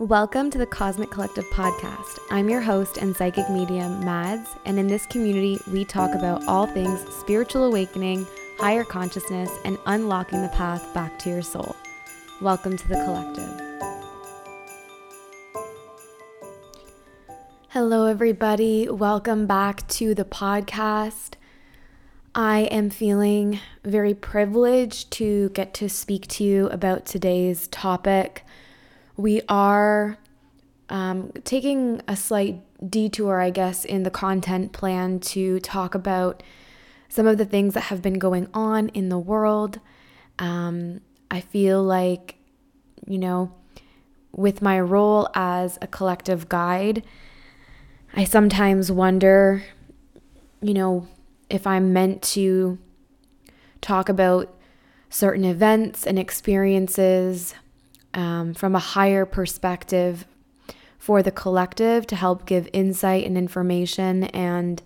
Welcome 0.00 0.50
to 0.52 0.56
the 0.56 0.64
Cosmic 0.64 1.10
Collective 1.10 1.44
podcast. 1.50 2.20
I'm 2.30 2.48
your 2.48 2.62
host 2.62 2.96
and 2.96 3.14
psychic 3.14 3.50
medium, 3.50 4.02
Mads, 4.02 4.48
and 4.64 4.78
in 4.78 4.86
this 4.86 5.04
community, 5.04 5.60
we 5.70 5.84
talk 5.84 6.14
about 6.14 6.42
all 6.48 6.66
things 6.66 7.04
spiritual 7.16 7.64
awakening, 7.64 8.26
higher 8.58 8.82
consciousness, 8.82 9.50
and 9.66 9.76
unlocking 9.84 10.40
the 10.40 10.48
path 10.48 10.94
back 10.94 11.18
to 11.18 11.28
your 11.28 11.42
soul. 11.42 11.76
Welcome 12.40 12.78
to 12.78 12.88
the 12.88 12.94
collective. 12.94 13.60
Hello, 17.68 18.06
everybody. 18.06 18.88
Welcome 18.88 19.46
back 19.46 19.86
to 19.88 20.14
the 20.14 20.24
podcast. 20.24 21.34
I 22.34 22.60
am 22.70 22.88
feeling 22.88 23.60
very 23.84 24.14
privileged 24.14 25.10
to 25.10 25.50
get 25.50 25.74
to 25.74 25.90
speak 25.90 26.26
to 26.28 26.44
you 26.44 26.68
about 26.70 27.04
today's 27.04 27.68
topic. 27.68 28.46
We 29.16 29.42
are 29.48 30.18
um, 30.88 31.32
taking 31.44 32.02
a 32.08 32.16
slight 32.16 32.62
detour, 32.88 33.40
I 33.40 33.50
guess, 33.50 33.84
in 33.84 34.02
the 34.02 34.10
content 34.10 34.72
plan 34.72 35.20
to 35.20 35.60
talk 35.60 35.94
about 35.94 36.42
some 37.08 37.26
of 37.26 37.38
the 37.38 37.44
things 37.44 37.74
that 37.74 37.82
have 37.82 38.02
been 38.02 38.18
going 38.18 38.48
on 38.54 38.88
in 38.90 39.08
the 39.08 39.18
world. 39.18 39.80
Um, 40.38 41.00
I 41.30 41.40
feel 41.40 41.82
like, 41.82 42.36
you 43.06 43.18
know, 43.18 43.52
with 44.32 44.62
my 44.62 44.80
role 44.80 45.28
as 45.34 45.78
a 45.82 45.86
collective 45.86 46.48
guide, 46.48 47.04
I 48.14 48.24
sometimes 48.24 48.90
wonder, 48.90 49.62
you 50.60 50.74
know, 50.74 51.08
if 51.48 51.66
I'm 51.66 51.92
meant 51.92 52.22
to 52.22 52.78
talk 53.80 54.08
about 54.08 54.54
certain 55.08 55.44
events 55.44 56.06
and 56.06 56.18
experiences 56.18 57.54
um, 58.14 58.54
from 58.54 58.74
a 58.74 58.80
higher 58.80 59.24
perspective 59.24 60.26
for 60.98 61.22
the 61.22 61.30
collective 61.30 62.06
to 62.06 62.16
help 62.16 62.46
give 62.46 62.68
insight 62.72 63.24
and 63.24 63.38
information. 63.38 64.24
And 64.24 64.82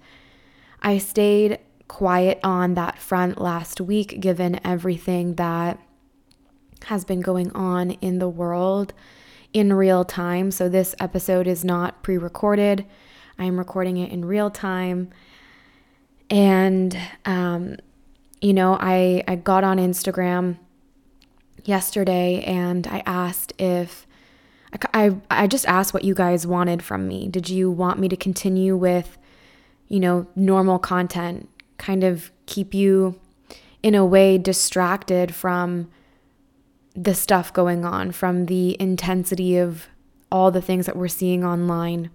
I 0.83 0.99
stayed 0.99 1.59
quiet 1.89 2.39
on 2.45 2.75
that 2.75 2.99
front 2.99 3.41
last 3.41 3.81
week, 3.81 4.21
given 4.21 4.61
everything 4.65 5.35
that 5.35 5.79
has 6.85 7.05
been 7.05 7.21
going 7.21 7.51
on 7.53 7.93
in 7.93 8.19
the 8.19 8.29
world 8.29 8.93
in 9.53 9.73
real 9.73 10.05
time. 10.05 10.51
So, 10.51 10.69
this 10.69 10.95
episode 11.01 11.47
is 11.47 11.65
not 11.65 12.03
pre 12.03 12.19
recorded. 12.19 12.85
I'm 13.39 13.59
recording 13.59 13.97
it 13.97 14.13
in 14.13 14.25
real 14.25 14.51
time. 14.51 15.11
And, 16.31 16.97
um, 17.25 17.77
you 18.41 18.53
know, 18.53 18.77
I, 18.81 19.25
I 19.27 19.37
got 19.37 19.65
on 19.65 19.79
Instagram 19.79 20.59
yesterday 21.65 22.43
and 22.43 22.87
I 22.87 23.03
asked 23.07 23.53
if 23.59 24.07
I, 24.93 25.17
I, 25.31 25.47
just 25.47 25.67
asked 25.67 25.95
what 25.95 26.03
you 26.03 26.15
guys 26.15 26.47
wanted 26.47 26.83
from 26.83 27.07
me. 27.07 27.29
Did 27.29 27.49
you 27.49 27.71
want 27.71 28.01
me 28.01 28.09
to 28.09 28.17
continue 28.17 28.77
with, 28.77 29.17
you 29.87 30.01
know, 30.01 30.27
normal 30.35 30.81
content, 30.81 31.49
kind 31.79 32.03
of 32.03 32.33
keep 32.47 32.75
you 32.75 33.21
in 33.85 33.95
a 33.95 34.05
way 34.05 34.37
distracted 34.37 35.33
from 35.33 35.91
the 36.97 37.15
stuff 37.15 37.53
going 37.53 37.85
on, 37.85 38.11
from 38.11 38.47
the 38.47 38.77
intensity 38.81 39.59
of 39.59 39.87
all 40.33 40.51
the 40.51 40.63
things 40.63 40.87
that 40.87 40.97
we're 40.97 41.07
seeing 41.07 41.45
online? 41.45 42.11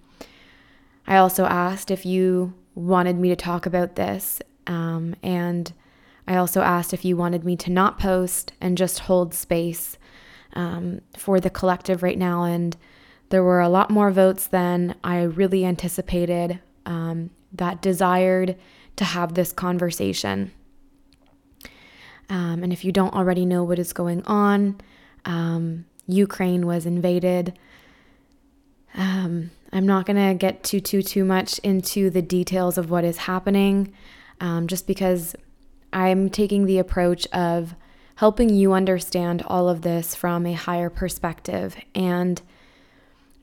I 1.07 1.15
also 1.15 1.45
asked 1.45 1.89
if 1.89 2.05
you 2.05 2.53
wanted 2.75 3.17
me 3.17 3.29
to 3.29 3.35
talk 3.37 3.65
about 3.65 3.95
this. 3.95 4.41
Um, 4.67 5.15
and 5.23 5.71
I 6.29 6.35
also 6.35 6.61
asked 6.61 6.93
if 6.93 7.03
you 7.03 7.17
wanted 7.17 7.43
me 7.43 7.55
to 7.57 7.71
not 7.71 7.97
post 7.97 8.53
and 8.61 8.77
just 8.77 8.99
hold 8.99 9.33
space 9.33 9.97
um, 10.53 11.01
for 11.17 11.39
the 11.39 11.49
collective 11.49 12.03
right 12.03 12.17
now. 12.19 12.43
And 12.43 12.77
there 13.29 13.43
were 13.43 13.59
a 13.59 13.67
lot 13.67 13.89
more 13.89 14.11
votes 14.11 14.45
than 14.45 14.95
I 15.03 15.23
really 15.23 15.65
anticipated 15.65 16.59
um, 16.85 17.31
that 17.51 17.81
desired 17.81 18.55
to 18.97 19.05
have 19.05 19.33
this 19.33 19.51
conversation. 19.51 20.51
Um, 22.29 22.61
and 22.61 22.71
if 22.71 22.85
you 22.85 22.91
don't 22.91 23.15
already 23.15 23.43
know 23.43 23.63
what 23.63 23.79
is 23.79 23.91
going 23.91 24.23
on, 24.25 24.79
um, 25.25 25.85
Ukraine 26.05 26.67
was 26.67 26.85
invaded. 26.85 27.57
Um, 28.93 29.49
I'm 29.73 29.87
not 29.87 30.05
going 30.05 30.17
to 30.17 30.35
get 30.35 30.63
too, 30.63 30.79
too, 30.79 31.01
too 31.01 31.25
much 31.25 31.57
into 31.59 32.11
the 32.11 32.21
details 32.21 32.77
of 32.77 32.91
what 32.91 33.03
is 33.03 33.17
happening, 33.17 33.93
um, 34.39 34.67
just 34.67 34.85
because 34.85 35.35
I'm 35.91 36.29
taking 36.29 36.65
the 36.65 36.79
approach 36.79 37.27
of 37.27 37.75
helping 38.15 38.49
you 38.49 38.73
understand 38.73 39.41
all 39.47 39.69
of 39.69 39.81
this 39.81 40.13
from 40.13 40.45
a 40.45 40.53
higher 40.53 40.89
perspective. 40.89 41.77
And 41.95 42.41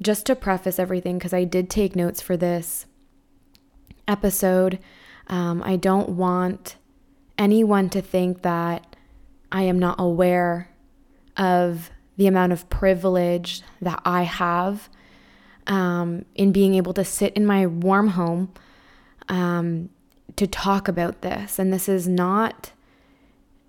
just 0.03 0.27
to 0.27 0.37
preface 0.37 0.79
everything, 0.79 1.19
because 1.19 1.33
I 1.33 1.45
did 1.45 1.71
take 1.71 1.97
notes 1.97 2.21
for 2.21 2.37
this 2.37 2.87
episode, 4.07 4.79
um, 5.29 5.63
I 5.65 5.77
don't 5.77 6.11
want 6.11 6.77
anyone 7.39 7.89
to 7.91 8.03
think 8.03 8.43
that 8.43 8.97
I 9.51 9.63
am 9.63 9.79
not 9.79 9.97
aware 9.99 10.71
of 11.37 11.91
the 12.17 12.27
amount 12.27 12.53
of 12.53 12.69
privilege 12.69 13.63
that 13.81 14.01
I 14.05 14.23
have 14.23 14.89
um, 15.67 16.25
in 16.35 16.53
being 16.53 16.75
able 16.75 16.95
to 16.95 17.05
sit 17.05 17.35
in 17.35 17.45
my 17.45 17.67
warm 17.67 18.09
home 18.09 18.53
um, 19.29 19.91
to 20.37 20.47
talk 20.47 20.89
about 20.89 21.23
this. 21.23 21.59
And 21.59 21.73
this 21.73 21.89
is 21.89 22.07
not, 22.07 22.73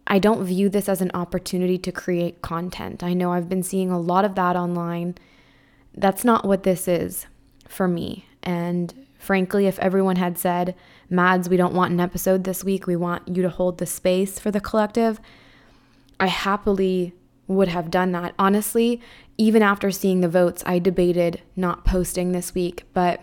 I 0.06 0.20
don't 0.20 0.44
view 0.44 0.70
this 0.70 0.90
as 0.90 1.02
an 1.02 1.12
opportunity 1.14 1.78
to 1.80 1.92
create 1.92 2.42
content. 2.42 3.04
I 3.04 3.14
know 3.14 3.34
I've 3.34 3.50
been 3.50 3.64
seeing 3.64 3.90
a 3.90 4.00
lot 4.00 4.26
of 4.26 4.36
that 4.36 4.56
online. 4.56 5.16
That's 5.96 6.24
not 6.24 6.46
what 6.46 6.64
this 6.64 6.88
is 6.88 7.26
for 7.68 7.88
me. 7.88 8.26
And 8.44 8.94
frankly, 9.18 9.68
if 9.68 9.80
everyone 9.80 10.18
had 10.18 10.38
said, 10.38 10.76
Mads, 11.10 11.50
we 11.50 11.58
don't 11.58 11.74
want 11.74 11.92
an 11.92 12.00
episode 12.00 12.44
this 12.44 12.64
week, 12.64 12.86
we 12.86 12.96
want 12.96 13.28
you 13.28 13.42
to 13.42 13.50
hold 13.50 13.78
the 13.78 13.86
space 13.86 14.40
for 14.40 14.52
the 14.52 14.60
collective, 14.60 15.20
I 16.20 16.28
happily 16.28 17.14
would 17.48 17.70
have 17.70 17.92
done 17.92 18.12
that. 18.12 18.34
Honestly, 18.38 19.02
even 19.38 19.62
after 19.62 19.92
seeing 19.92 20.22
the 20.22 20.28
votes, 20.28 20.64
I 20.66 20.80
debated 20.80 21.42
not 21.56 21.86
posting 21.86 22.32
this 22.32 22.54
week, 22.54 22.84
but 22.94 23.22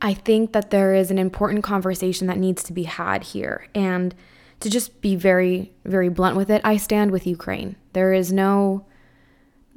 I 0.00 0.14
think 0.14 0.52
that 0.52 0.70
there 0.70 0.94
is 0.94 1.10
an 1.10 1.18
important 1.18 1.64
conversation 1.64 2.26
that 2.26 2.38
needs 2.38 2.62
to 2.64 2.72
be 2.72 2.84
had 2.84 3.24
here. 3.24 3.68
And 3.74 4.14
to 4.60 4.70
just 4.70 5.00
be 5.00 5.16
very, 5.16 5.72
very 5.84 6.08
blunt 6.08 6.36
with 6.36 6.50
it, 6.50 6.60
I 6.64 6.76
stand 6.76 7.10
with 7.10 7.26
Ukraine. 7.26 7.76
There 7.92 8.12
is 8.12 8.32
no 8.32 8.86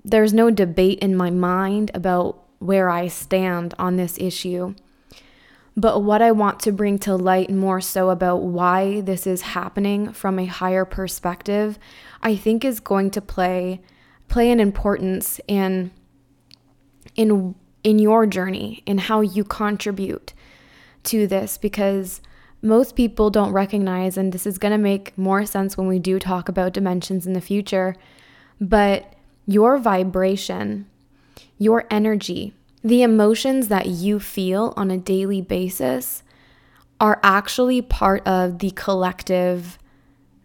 there's 0.03 0.34
no 0.34 0.50
debate 0.50 1.00
in 1.00 1.16
my 1.16 1.29
mind 1.29 1.91
about 1.94 2.41
where 2.59 2.90
I 2.90 3.09
stand 3.09 3.74
on 3.78 3.97
this 3.97 4.18
issue. 4.18 4.74
But 5.75 6.03
what 6.03 6.22
I 6.22 6.31
want 6.31 6.59
to 6.62 6.72
bring 6.72 7.00
to 7.00 7.16
light 7.16 7.50
more 7.50 7.81
so 7.81 8.09
about 8.09 8.41
why 8.41 9.02
this 9.02 9.28
is 9.28 9.41
happening 9.41 10.12
from 10.13 10.40
a 10.40 10.46
higher 10.46 10.85
perspective, 10.85 11.78
I 12.22 12.35
think 12.35 12.66
is 12.66 12.79
going 12.79 13.12
to 13.12 13.22
play 13.22 13.81
play 14.28 14.52
an 14.52 14.59
importance 14.59 15.41
in 15.47 15.91
in 17.16 17.56
in 17.84 18.00
your 18.00 18.25
journey 18.25 18.84
in 18.85 18.97
how 18.97 19.22
you 19.22 19.44
contribute 19.44 20.34
to 21.03 21.28
this 21.28 21.57
because 21.57 22.22
most 22.62 22.95
people 22.95 23.29
don't 23.29 23.53
recognize 23.53 24.17
and 24.17 24.34
this 24.34 24.45
is 24.45 24.57
going 24.57 24.72
to 24.72 24.78
make 24.78 25.17
more 25.17 25.45
sense 25.45 25.78
when 25.78 25.88
we 25.88 25.97
do 25.97 26.19
talk 26.19 26.50
about 26.50 26.73
dimensions 26.73 27.25
in 27.25 27.34
the 27.34 27.41
future 27.41 27.95
but 28.59 29.13
your 29.45 29.78
vibration 29.78 30.85
your 31.57 31.85
energy 31.90 32.53
the 32.84 33.01
emotions 33.01 33.67
that 33.67 33.88
you 33.88 34.19
feel 34.19 34.73
on 34.78 34.91
a 34.91 34.97
daily 34.97 35.41
basis 35.41 36.23
are 37.00 37.19
actually 37.23 37.81
part 37.81 38.25
of 38.28 38.59
the 38.59 38.72
collective 38.72 39.78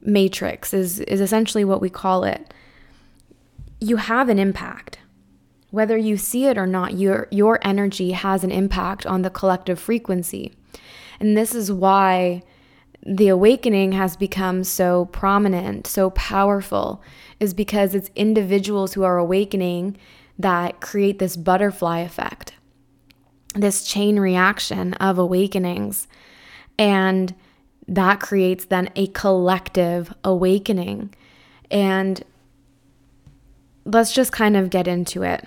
matrix 0.02 0.74
is 0.74 1.00
is 1.00 1.20
essentially 1.20 1.64
what 1.64 1.80
we 1.80 1.90
call 1.90 2.24
it. 2.24 2.52
You 3.80 3.96
have 3.96 4.28
an 4.28 4.38
impact 4.38 4.98
whether 5.74 5.96
you 5.96 6.16
see 6.16 6.46
it 6.46 6.56
or 6.56 6.66
not 6.66 6.94
your 6.94 7.28
your 7.30 7.58
energy 7.62 8.12
has 8.12 8.44
an 8.44 8.50
impact 8.50 9.04
on 9.06 9.22
the 9.22 9.30
collective 9.30 9.78
frequency 9.78 10.52
and 11.20 11.36
this 11.36 11.54
is 11.54 11.70
why 11.70 12.42
the 13.06 13.28
awakening 13.28 13.92
has 13.92 14.16
become 14.16 14.64
so 14.64 15.06
prominent 15.06 15.86
so 15.86 16.10
powerful 16.10 17.02
is 17.40 17.54
because 17.54 17.94
it's 17.94 18.10
individuals 18.16 18.94
who 18.94 19.02
are 19.02 19.18
awakening 19.18 19.96
that 20.38 20.80
create 20.80 21.18
this 21.18 21.36
butterfly 21.36 22.00
effect, 22.00 22.54
this 23.54 23.84
chain 23.84 24.18
reaction 24.18 24.94
of 24.94 25.18
awakenings. 25.18 26.08
And 26.78 27.34
that 27.86 28.18
creates 28.18 28.64
then 28.64 28.90
a 28.96 29.06
collective 29.08 30.12
awakening. 30.24 31.14
And 31.70 32.24
let's 33.84 34.12
just 34.12 34.32
kind 34.32 34.56
of 34.56 34.70
get 34.70 34.88
into 34.88 35.22
it. 35.22 35.46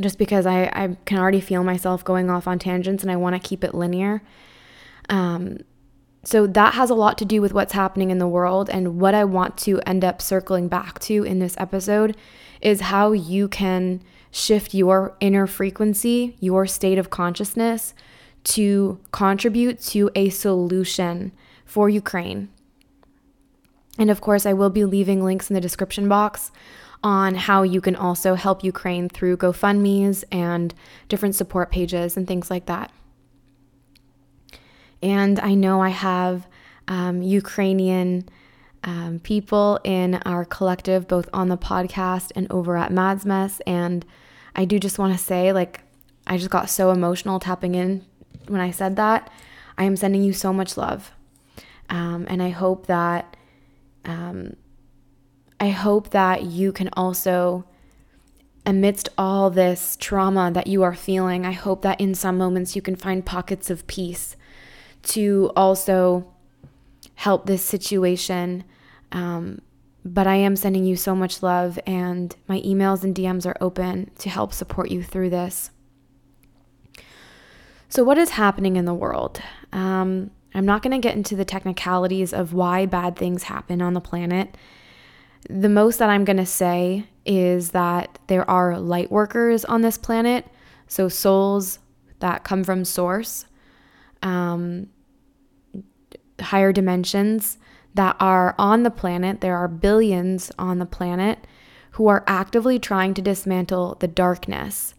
Just 0.00 0.18
because 0.18 0.46
I, 0.46 0.64
I 0.72 0.96
can 1.04 1.18
already 1.18 1.40
feel 1.40 1.62
myself 1.64 2.02
going 2.04 2.30
off 2.30 2.48
on 2.48 2.58
tangents 2.58 3.02
and 3.02 3.12
I 3.12 3.16
want 3.16 3.40
to 3.40 3.48
keep 3.48 3.62
it 3.62 3.74
linear. 3.74 4.22
Um, 5.10 5.58
so 6.24 6.46
that 6.46 6.74
has 6.74 6.88
a 6.88 6.94
lot 6.94 7.18
to 7.18 7.24
do 7.24 7.42
with 7.42 7.52
what's 7.52 7.72
happening 7.72 8.10
in 8.10 8.18
the 8.18 8.28
world. 8.28 8.70
And 8.70 9.00
what 9.00 9.14
I 9.14 9.24
want 9.24 9.56
to 9.58 9.80
end 9.80 10.04
up 10.04 10.22
circling 10.22 10.68
back 10.68 10.98
to 11.00 11.24
in 11.24 11.40
this 11.40 11.56
episode 11.58 12.16
is 12.60 12.82
how 12.82 13.12
you 13.12 13.48
can 13.48 14.02
shift 14.30 14.72
your 14.72 15.14
inner 15.20 15.46
frequency, 15.46 16.36
your 16.40 16.66
state 16.66 16.96
of 16.96 17.10
consciousness 17.10 17.92
to 18.44 18.98
contribute 19.10 19.80
to 19.80 20.10
a 20.14 20.30
solution 20.30 21.32
for 21.66 21.88
Ukraine. 21.88 22.48
And 23.98 24.10
of 24.10 24.20
course, 24.20 24.46
I 24.46 24.52
will 24.52 24.70
be 24.70 24.84
leaving 24.84 25.22
links 25.22 25.50
in 25.50 25.54
the 25.54 25.60
description 25.60 26.08
box 26.08 26.50
on 27.02 27.34
how 27.34 27.62
you 27.62 27.80
can 27.80 27.96
also 27.96 28.34
help 28.34 28.62
Ukraine 28.62 29.08
through 29.08 29.36
GoFundMe's 29.36 30.24
and 30.30 30.74
different 31.08 31.34
support 31.34 31.70
pages 31.70 32.16
and 32.16 32.26
things 32.26 32.50
like 32.50 32.66
that. 32.66 32.92
And 35.02 35.40
I 35.40 35.54
know 35.54 35.80
I 35.80 35.88
have 35.88 36.46
um, 36.86 37.22
Ukrainian 37.22 38.28
um, 38.84 39.20
people 39.22 39.80
in 39.84 40.16
our 40.24 40.44
collective, 40.44 41.08
both 41.08 41.28
on 41.32 41.48
the 41.48 41.56
podcast 41.56 42.32
and 42.36 42.50
over 42.50 42.76
at 42.76 42.92
Madds 42.92 43.24
Mess. 43.24 43.60
And 43.66 44.04
I 44.54 44.64
do 44.64 44.78
just 44.78 44.98
want 44.98 45.12
to 45.12 45.18
say, 45.18 45.52
like, 45.52 45.80
I 46.26 46.36
just 46.36 46.50
got 46.50 46.70
so 46.70 46.90
emotional 46.90 47.40
tapping 47.40 47.74
in 47.74 48.04
when 48.46 48.60
I 48.60 48.70
said 48.70 48.96
that. 48.96 49.30
I 49.76 49.84
am 49.84 49.96
sending 49.96 50.22
you 50.22 50.32
so 50.32 50.52
much 50.52 50.76
love. 50.76 51.12
Um, 51.90 52.26
and 52.28 52.42
I 52.42 52.50
hope 52.50 52.86
that, 52.86 53.36
um, 54.04 54.56
I 55.62 55.70
hope 55.70 56.10
that 56.10 56.42
you 56.42 56.72
can 56.72 56.90
also, 56.94 57.64
amidst 58.66 59.08
all 59.16 59.48
this 59.48 59.96
trauma 60.00 60.50
that 60.50 60.66
you 60.66 60.82
are 60.82 60.92
feeling, 60.92 61.46
I 61.46 61.52
hope 61.52 61.82
that 61.82 62.00
in 62.00 62.16
some 62.16 62.36
moments 62.36 62.74
you 62.74 62.82
can 62.82 62.96
find 62.96 63.24
pockets 63.24 63.70
of 63.70 63.86
peace 63.86 64.34
to 65.04 65.52
also 65.54 66.26
help 67.14 67.46
this 67.46 67.64
situation. 67.64 68.64
Um, 69.12 69.60
but 70.04 70.26
I 70.26 70.34
am 70.34 70.56
sending 70.56 70.84
you 70.84 70.96
so 70.96 71.14
much 71.14 71.44
love, 71.44 71.78
and 71.86 72.34
my 72.48 72.60
emails 72.62 73.04
and 73.04 73.14
DMs 73.14 73.46
are 73.46 73.56
open 73.60 74.10
to 74.18 74.28
help 74.28 74.52
support 74.52 74.90
you 74.90 75.04
through 75.04 75.30
this. 75.30 75.70
So, 77.88 78.02
what 78.02 78.18
is 78.18 78.30
happening 78.30 78.74
in 78.74 78.84
the 78.84 78.94
world? 78.94 79.40
Um, 79.72 80.32
I'm 80.54 80.66
not 80.66 80.82
going 80.82 81.00
to 81.00 81.06
get 81.06 81.14
into 81.14 81.36
the 81.36 81.44
technicalities 81.44 82.32
of 82.32 82.52
why 82.52 82.84
bad 82.84 83.14
things 83.14 83.44
happen 83.44 83.80
on 83.80 83.94
the 83.94 84.00
planet. 84.00 84.56
The 85.48 85.68
most 85.68 85.98
that 85.98 86.10
I'm 86.10 86.24
going 86.24 86.36
to 86.36 86.46
say 86.46 87.06
is 87.24 87.70
that 87.70 88.18
there 88.26 88.48
are 88.48 88.78
light 88.78 89.10
workers 89.10 89.64
on 89.64 89.82
this 89.82 89.98
planet, 89.98 90.46
so 90.86 91.08
souls 91.08 91.78
that 92.20 92.44
come 92.44 92.64
from 92.64 92.84
source, 92.84 93.46
um, 94.22 94.88
higher 96.40 96.72
dimensions 96.72 97.58
that 97.94 98.16
are 98.20 98.54
on 98.58 98.82
the 98.82 98.90
planet. 98.90 99.40
There 99.40 99.56
are 99.56 99.68
billions 99.68 100.50
on 100.58 100.78
the 100.78 100.86
planet 100.86 101.46
who 101.92 102.08
are 102.08 102.24
actively 102.26 102.78
trying 102.78 103.14
to 103.14 103.22
dismantle 103.22 103.96
the 104.00 104.08
darkness. 104.08 104.94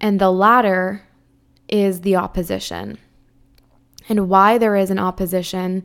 And 0.00 0.20
the 0.20 0.30
latter 0.30 1.06
is 1.68 2.02
the 2.02 2.16
opposition. 2.16 2.98
And 4.08 4.28
why 4.28 4.58
there 4.58 4.76
is 4.76 4.90
an 4.90 4.98
opposition, 4.98 5.84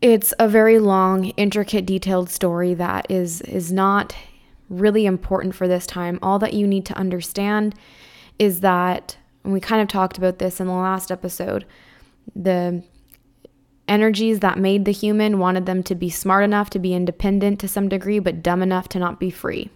it's 0.00 0.32
a 0.38 0.48
very 0.48 0.78
long, 0.78 1.26
intricate, 1.30 1.86
detailed 1.86 2.30
story 2.30 2.74
that 2.74 3.10
is 3.10 3.40
is 3.42 3.72
not 3.72 4.14
really 4.68 5.06
important 5.06 5.54
for 5.54 5.66
this 5.66 5.86
time. 5.86 6.18
All 6.22 6.38
that 6.38 6.52
you 6.52 6.66
need 6.66 6.84
to 6.86 6.96
understand 6.96 7.74
is 8.38 8.60
that 8.60 9.16
and 9.44 9.52
we 9.52 9.60
kind 9.60 9.80
of 9.80 9.88
talked 9.88 10.18
about 10.18 10.38
this 10.38 10.60
in 10.60 10.66
the 10.66 10.74
last 10.74 11.10
episode, 11.10 11.64
the 12.36 12.82
energies 13.86 14.40
that 14.40 14.58
made 14.58 14.84
the 14.84 14.92
human 14.92 15.38
wanted 15.38 15.64
them 15.64 15.82
to 15.84 15.94
be 15.94 16.10
smart 16.10 16.44
enough 16.44 16.68
to 16.70 16.78
be 16.78 16.92
independent 16.92 17.58
to 17.60 17.66
some 17.66 17.88
degree, 17.88 18.18
but 18.18 18.42
dumb 18.42 18.62
enough 18.62 18.88
to 18.90 18.98
not 18.98 19.18
be 19.18 19.30
free. 19.30 19.70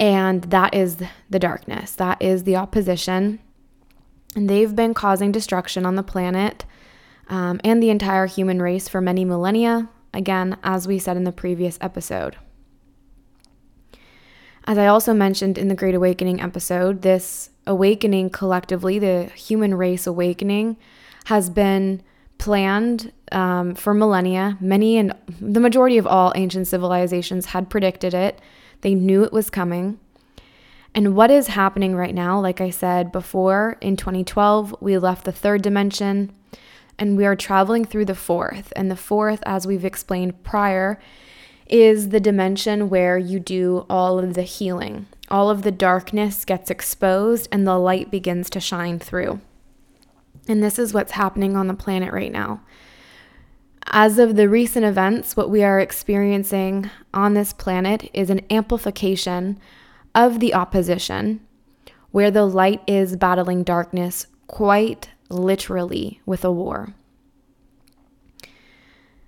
And 0.00 0.42
that 0.44 0.74
is 0.74 0.96
the 1.30 1.38
darkness, 1.38 1.92
that 1.92 2.20
is 2.20 2.42
the 2.42 2.56
opposition. 2.56 3.38
And 4.34 4.50
they've 4.50 4.74
been 4.74 4.94
causing 4.94 5.30
destruction 5.30 5.86
on 5.86 5.94
the 5.94 6.02
planet 6.02 6.64
um, 7.28 7.60
and 7.64 7.82
the 7.82 7.90
entire 7.90 8.26
human 8.26 8.60
race 8.60 8.88
for 8.88 9.00
many 9.00 9.24
millennia, 9.24 9.88
again, 10.12 10.58
as 10.62 10.86
we 10.86 10.98
said 10.98 11.16
in 11.16 11.24
the 11.24 11.32
previous 11.32 11.78
episode. 11.80 12.36
As 14.66 14.78
I 14.78 14.86
also 14.86 15.12
mentioned 15.12 15.58
in 15.58 15.68
the 15.68 15.74
Great 15.74 15.94
Awakening 15.94 16.40
episode, 16.40 17.02
this 17.02 17.50
awakening 17.66 18.30
collectively, 18.30 18.98
the 18.98 19.26
human 19.34 19.74
race 19.74 20.06
awakening, 20.06 20.76
has 21.26 21.50
been 21.50 22.02
planned 22.38 23.12
um, 23.32 23.74
for 23.74 23.94
millennia. 23.94 24.56
Many 24.60 24.96
and 24.96 25.14
the 25.40 25.60
majority 25.60 25.98
of 25.98 26.06
all 26.06 26.32
ancient 26.34 26.66
civilizations 26.66 27.46
had 27.46 27.70
predicted 27.70 28.14
it, 28.14 28.40
they 28.80 28.94
knew 28.94 29.22
it 29.22 29.32
was 29.32 29.50
coming. 29.50 29.98
And 30.94 31.16
what 31.16 31.30
is 31.30 31.48
happening 31.48 31.96
right 31.96 32.14
now, 32.14 32.38
like 32.40 32.60
I 32.60 32.70
said 32.70 33.10
before, 33.10 33.76
in 33.80 33.96
2012, 33.96 34.76
we 34.80 34.96
left 34.96 35.24
the 35.24 35.32
third 35.32 35.60
dimension 35.62 36.32
and 36.98 37.16
we 37.16 37.26
are 37.26 37.36
traveling 37.36 37.84
through 37.84 38.04
the 38.04 38.14
fourth. 38.14 38.72
And 38.76 38.90
the 38.90 38.96
fourth, 38.96 39.42
as 39.46 39.66
we've 39.66 39.84
explained 39.84 40.42
prior, 40.44 40.98
is 41.66 42.10
the 42.10 42.20
dimension 42.20 42.88
where 42.88 43.18
you 43.18 43.40
do 43.40 43.86
all 43.88 44.18
of 44.18 44.34
the 44.34 44.42
healing. 44.42 45.06
All 45.30 45.50
of 45.50 45.62
the 45.62 45.72
darkness 45.72 46.44
gets 46.44 46.70
exposed 46.70 47.48
and 47.50 47.66
the 47.66 47.78
light 47.78 48.10
begins 48.10 48.50
to 48.50 48.60
shine 48.60 48.98
through. 48.98 49.40
And 50.46 50.62
this 50.62 50.78
is 50.78 50.92
what's 50.92 51.12
happening 51.12 51.56
on 51.56 51.68
the 51.68 51.74
planet 51.74 52.12
right 52.12 52.32
now. 52.32 52.60
As 53.86 54.18
of 54.18 54.36
the 54.36 54.48
recent 54.48 54.84
events, 54.84 55.36
what 55.36 55.50
we 55.50 55.62
are 55.62 55.80
experiencing 55.80 56.90
on 57.12 57.34
this 57.34 57.52
planet 57.52 58.10
is 58.12 58.30
an 58.30 58.40
amplification 58.50 59.58
of 60.14 60.40
the 60.40 60.54
opposition, 60.54 61.40
where 62.10 62.30
the 62.30 62.46
light 62.46 62.82
is 62.86 63.16
battling 63.16 63.62
darkness 63.62 64.26
quite 64.46 65.10
literally 65.28 66.20
with 66.26 66.44
a 66.44 66.52
war. 66.52 66.94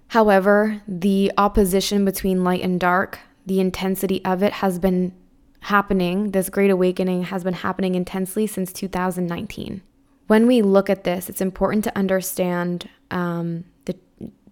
However, 0.08 0.82
the 0.86 1.32
opposition 1.36 2.04
between 2.04 2.44
light 2.44 2.62
and 2.62 2.78
dark, 2.78 3.18
the 3.44 3.60
intensity 3.60 4.24
of 4.24 4.42
it 4.42 4.54
has 4.54 4.78
been 4.78 5.12
happening, 5.60 6.30
this 6.30 6.48
great 6.48 6.70
awakening 6.70 7.24
has 7.24 7.42
been 7.42 7.54
happening 7.54 7.94
intensely 7.94 8.46
since 8.46 8.72
2019 8.72 9.82
when 10.26 10.46
we 10.46 10.62
look 10.62 10.90
at 10.90 11.04
this, 11.04 11.28
it's 11.28 11.40
important 11.40 11.84
to 11.84 11.96
understand 11.96 12.88
um, 13.10 13.64
the, 13.84 13.96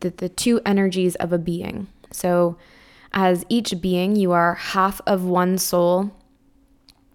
the, 0.01 0.11
the 0.11 0.29
two 0.29 0.61
energies 0.65 1.15
of 1.17 1.33
a 1.33 1.39
being. 1.39 1.89
So, 2.11 2.57
as 3.13 3.45
each 3.49 3.81
being, 3.81 4.17
you 4.17 4.33
are 4.33 4.55
half 4.55 5.01
of 5.07 5.25
one 5.25 5.59
soul 5.59 6.13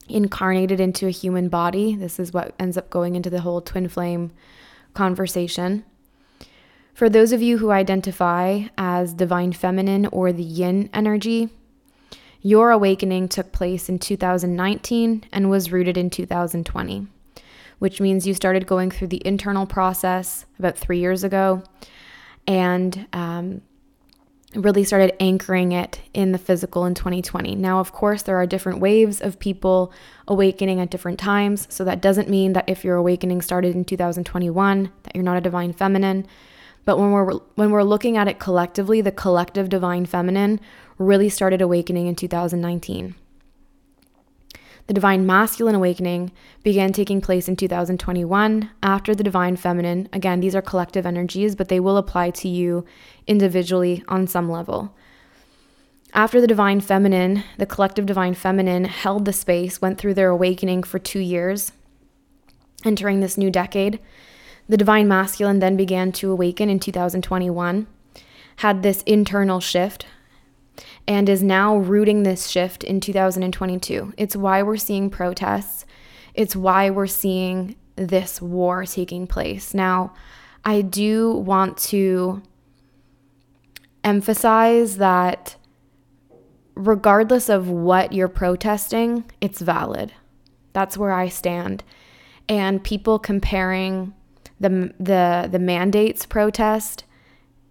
incarnated 0.09 0.79
into 0.79 1.07
a 1.07 1.11
human 1.11 1.49
body. 1.49 1.95
This 1.95 2.19
is 2.19 2.33
what 2.33 2.53
ends 2.59 2.77
up 2.77 2.89
going 2.89 3.15
into 3.15 3.29
the 3.29 3.41
whole 3.41 3.61
twin 3.61 3.87
flame 3.87 4.31
conversation. 4.93 5.85
For 6.93 7.09
those 7.09 7.31
of 7.31 7.41
you 7.41 7.59
who 7.59 7.71
identify 7.71 8.63
as 8.77 9.13
divine 9.13 9.53
feminine 9.53 10.07
or 10.07 10.33
the 10.33 10.43
yin 10.43 10.89
energy, 10.93 11.49
your 12.41 12.71
awakening 12.71 13.29
took 13.29 13.51
place 13.51 13.87
in 13.87 13.99
2019 13.99 15.25
and 15.31 15.49
was 15.49 15.71
rooted 15.71 15.97
in 15.97 16.09
2020 16.09 17.07
which 17.79 17.99
means 17.99 18.27
you 18.27 18.33
started 18.33 18.67
going 18.67 18.91
through 18.91 19.07
the 19.07 19.25
internal 19.25 19.65
process 19.65 20.45
about 20.59 20.77
three 20.77 20.99
years 20.99 21.23
ago 21.23 21.63
and 22.45 23.07
um, 23.13 23.61
really 24.55 24.83
started 24.83 25.15
anchoring 25.21 25.71
it 25.71 26.01
in 26.13 26.31
the 26.31 26.37
physical 26.37 26.85
in 26.85 26.95
2020. 26.95 27.55
Now, 27.55 27.79
of 27.79 27.91
course, 27.91 28.23
there 28.23 28.37
are 28.37 28.47
different 28.47 28.79
waves 28.79 29.21
of 29.21 29.39
people 29.39 29.93
awakening 30.27 30.79
at 30.79 30.89
different 30.89 31.19
times. 31.19 31.67
So 31.69 31.83
that 31.83 32.01
doesn't 32.01 32.29
mean 32.29 32.53
that 32.53 32.67
if 32.67 32.83
your 32.83 32.95
awakening 32.95 33.41
started 33.41 33.75
in 33.75 33.85
2021, 33.85 34.91
that 35.03 35.15
you're 35.15 35.23
not 35.23 35.37
a 35.37 35.41
divine 35.41 35.73
feminine. 35.73 36.25
But 36.85 36.97
when 36.97 37.11
we're 37.11 37.33
when 37.55 37.69
we're 37.69 37.83
looking 37.83 38.17
at 38.17 38.27
it 38.27 38.39
collectively, 38.39 39.01
the 39.01 39.11
collective 39.11 39.69
divine 39.69 40.07
feminine 40.07 40.59
really 40.97 41.29
started 41.29 41.61
awakening 41.61 42.07
in 42.07 42.15
2019. 42.15 43.15
The 44.89 44.95
divine 44.95 45.27
masculine 45.27 45.75
awakening 45.75 46.31
began 46.63 46.93
taking 46.93 47.21
place 47.21 47.47
in 47.47 47.55
2021 47.55 48.71
after 48.81 49.13
the 49.13 49.23
divine 49.23 49.55
feminine. 49.55 50.09
Again, 50.11 50.39
these 50.39 50.55
are 50.55 50.63
collective 50.63 51.05
energies, 51.05 51.55
but 51.55 51.67
they 51.67 51.79
will 51.79 51.95
apply 51.95 52.31
to 52.31 52.47
you 52.47 52.85
individually 53.27 54.03
on 54.07 54.25
some 54.25 54.49
level. 54.49 54.95
After 56.11 56.41
the 56.41 56.47
divine 56.47 56.81
feminine, 56.81 57.43
the 57.59 57.67
collective 57.67 58.07
divine 58.07 58.33
feminine 58.33 58.85
held 58.85 59.25
the 59.25 59.31
space, 59.31 59.79
went 59.79 59.99
through 59.99 60.15
their 60.15 60.31
awakening 60.31 60.81
for 60.81 60.97
two 60.97 61.19
years, 61.19 61.71
entering 62.83 63.19
this 63.19 63.37
new 63.37 63.51
decade. 63.51 63.99
The 64.67 64.77
divine 64.77 65.07
masculine 65.07 65.59
then 65.59 65.77
began 65.77 66.11
to 66.13 66.31
awaken 66.31 66.67
in 66.67 66.79
2021, 66.79 67.85
had 68.55 68.81
this 68.81 69.03
internal 69.03 69.59
shift 69.59 70.07
and 71.09 71.27
is 71.27 71.41
now 71.41 71.75
rooting 71.75 72.21
this 72.21 72.47
shift 72.47 72.83
in 72.83 72.99
2022. 72.99 74.13
It's 74.15 74.35
why 74.35 74.61
we're 74.61 74.77
seeing 74.77 75.09
protests. 75.09 75.83
It's 76.35 76.55
why 76.55 76.91
we're 76.91 77.07
seeing 77.07 77.75
this 77.95 78.39
war 78.39 78.85
taking 78.85 79.25
place. 79.25 79.73
Now, 79.73 80.13
I 80.63 80.81
do 80.81 81.31
want 81.31 81.79
to 81.89 82.43
emphasize 84.03 84.97
that 84.97 85.55
regardless 86.75 87.49
of 87.49 87.67
what 87.67 88.13
you're 88.13 88.27
protesting, 88.27 89.25
it's 89.41 89.61
valid. 89.61 90.13
That's 90.73 90.95
where 90.95 91.11
I 91.11 91.27
stand. 91.27 91.83
And 92.47 92.83
people 92.83 93.17
comparing 93.17 94.13
the 94.59 94.93
the 94.99 95.49
the 95.51 95.59
mandates 95.59 96.27
protest 96.27 97.05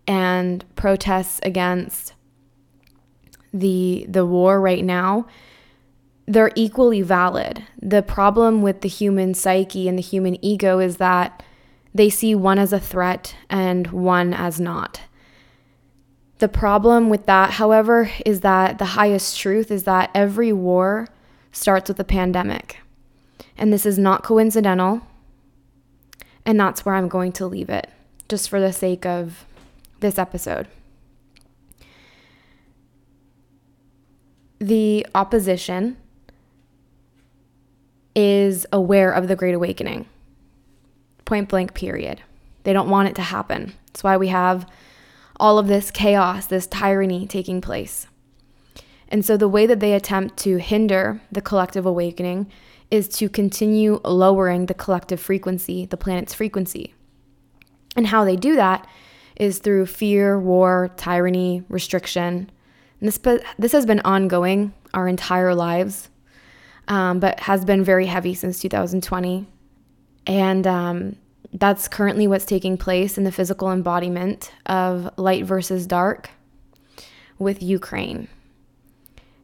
and 0.08 0.64
protests 0.74 1.38
against 1.44 2.14
the 3.52 4.06
the 4.08 4.26
war 4.26 4.60
right 4.60 4.84
now 4.84 5.26
they're 6.28 6.52
equally 6.54 7.00
valid. 7.00 7.64
The 7.80 8.02
problem 8.02 8.60
with 8.60 8.82
the 8.82 8.88
human 8.88 9.32
psyche 9.32 9.88
and 9.88 9.96
the 9.96 10.02
human 10.02 10.42
ego 10.44 10.78
is 10.78 10.98
that 10.98 11.42
they 11.94 12.10
see 12.10 12.34
one 12.34 12.58
as 12.58 12.72
a 12.72 12.78
threat 12.78 13.34
and 13.48 13.86
one 13.86 14.34
as 14.34 14.60
not. 14.60 15.00
The 16.38 16.48
problem 16.48 17.08
with 17.08 17.24
that, 17.24 17.52
however, 17.52 18.10
is 18.26 18.40
that 18.40 18.78
the 18.78 18.84
highest 18.84 19.38
truth 19.38 19.70
is 19.70 19.84
that 19.84 20.10
every 20.14 20.52
war 20.52 21.08
starts 21.50 21.88
with 21.88 21.98
a 21.98 22.04
pandemic. 22.04 22.78
And 23.56 23.72
this 23.72 23.86
is 23.86 23.98
not 23.98 24.22
coincidental. 24.22 25.00
And 26.44 26.60
that's 26.60 26.84
where 26.84 26.94
I'm 26.94 27.08
going 27.08 27.32
to 27.32 27.46
leave 27.46 27.70
it, 27.70 27.88
just 28.28 28.50
for 28.50 28.60
the 28.60 28.72
sake 28.72 29.06
of 29.06 29.46
this 30.00 30.18
episode. 30.18 30.68
The 34.60 35.06
opposition 35.14 35.96
is 38.16 38.66
aware 38.72 39.12
of 39.12 39.28
the 39.28 39.36
Great 39.36 39.54
Awakening. 39.54 40.06
Point 41.24 41.48
blank, 41.48 41.74
period. 41.74 42.22
They 42.64 42.72
don't 42.72 42.90
want 42.90 43.08
it 43.08 43.14
to 43.16 43.22
happen. 43.22 43.74
That's 43.86 44.02
why 44.02 44.16
we 44.16 44.28
have 44.28 44.68
all 45.38 45.58
of 45.58 45.68
this 45.68 45.90
chaos, 45.90 46.46
this 46.46 46.66
tyranny 46.66 47.26
taking 47.26 47.60
place. 47.60 48.08
And 49.08 49.24
so, 49.24 49.36
the 49.36 49.48
way 49.48 49.66
that 49.66 49.80
they 49.80 49.94
attempt 49.94 50.36
to 50.38 50.56
hinder 50.56 51.20
the 51.30 51.40
collective 51.40 51.86
awakening 51.86 52.50
is 52.90 53.08
to 53.08 53.28
continue 53.28 54.00
lowering 54.04 54.66
the 54.66 54.74
collective 54.74 55.20
frequency, 55.20 55.86
the 55.86 55.96
planet's 55.96 56.34
frequency. 56.34 56.94
And 57.96 58.08
how 58.08 58.24
they 58.24 58.36
do 58.36 58.56
that 58.56 58.86
is 59.36 59.58
through 59.58 59.86
fear, 59.86 60.38
war, 60.38 60.90
tyranny, 60.96 61.62
restriction. 61.68 62.50
This, 63.00 63.18
this 63.58 63.72
has 63.72 63.86
been 63.86 64.00
ongoing 64.00 64.74
our 64.92 65.06
entire 65.06 65.54
lives, 65.54 66.08
um, 66.88 67.20
but 67.20 67.40
has 67.40 67.64
been 67.64 67.84
very 67.84 68.06
heavy 68.06 68.34
since 68.34 68.58
2020. 68.60 69.46
And 70.26 70.66
um, 70.66 71.16
that's 71.52 71.88
currently 71.88 72.26
what's 72.26 72.44
taking 72.44 72.76
place 72.76 73.16
in 73.16 73.24
the 73.24 73.32
physical 73.32 73.70
embodiment 73.70 74.52
of 74.66 75.10
light 75.16 75.44
versus 75.44 75.86
dark 75.86 76.30
with 77.38 77.62
Ukraine. 77.62 78.28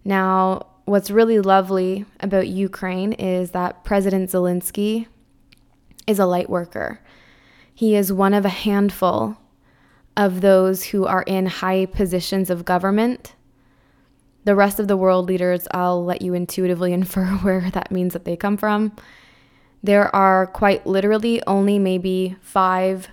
Now, 0.05 0.67
what's 0.85 1.11
really 1.11 1.41
lovely 1.41 2.05
about 2.21 2.49
Ukraine 2.49 3.13
is 3.15 3.53
that 3.53 3.85
President 3.85 4.31
Zelensky 4.31 5.07
is 6.07 6.19
a 6.19 6.27
light 6.27 6.51
worker. 6.51 7.01
He 7.75 7.97
is 7.97 8.13
one 8.13 8.35
of 8.35 8.45
a 8.45 8.51
handful 8.51 9.37
of 10.17 10.43
those 10.43 10.85
who 10.85 11.07
are 11.07 11.23
in 11.23 11.47
high 11.47 11.87
positions 11.87 12.51
of 12.51 12.65
government. 12.65 13.35
The 14.45 14.55
rest 14.55 14.79
of 14.79 14.89
the 14.89 14.97
world 14.97 15.27
leaders, 15.27 15.67
I'll 15.73 16.05
let 16.05 16.23
you 16.23 16.35
intuitively 16.35 16.93
infer 17.01 17.27
where 17.27 17.71
that 17.71 17.91
means 17.91 18.13
that 18.13 18.25
they 18.25 18.37
come 18.37 18.57
from. 18.57 18.93
There 19.83 20.15
are 20.15 20.47
quite 20.47 20.87
literally 20.87 21.43
only 21.47 21.79
maybe 21.79 22.37
five 22.41 23.09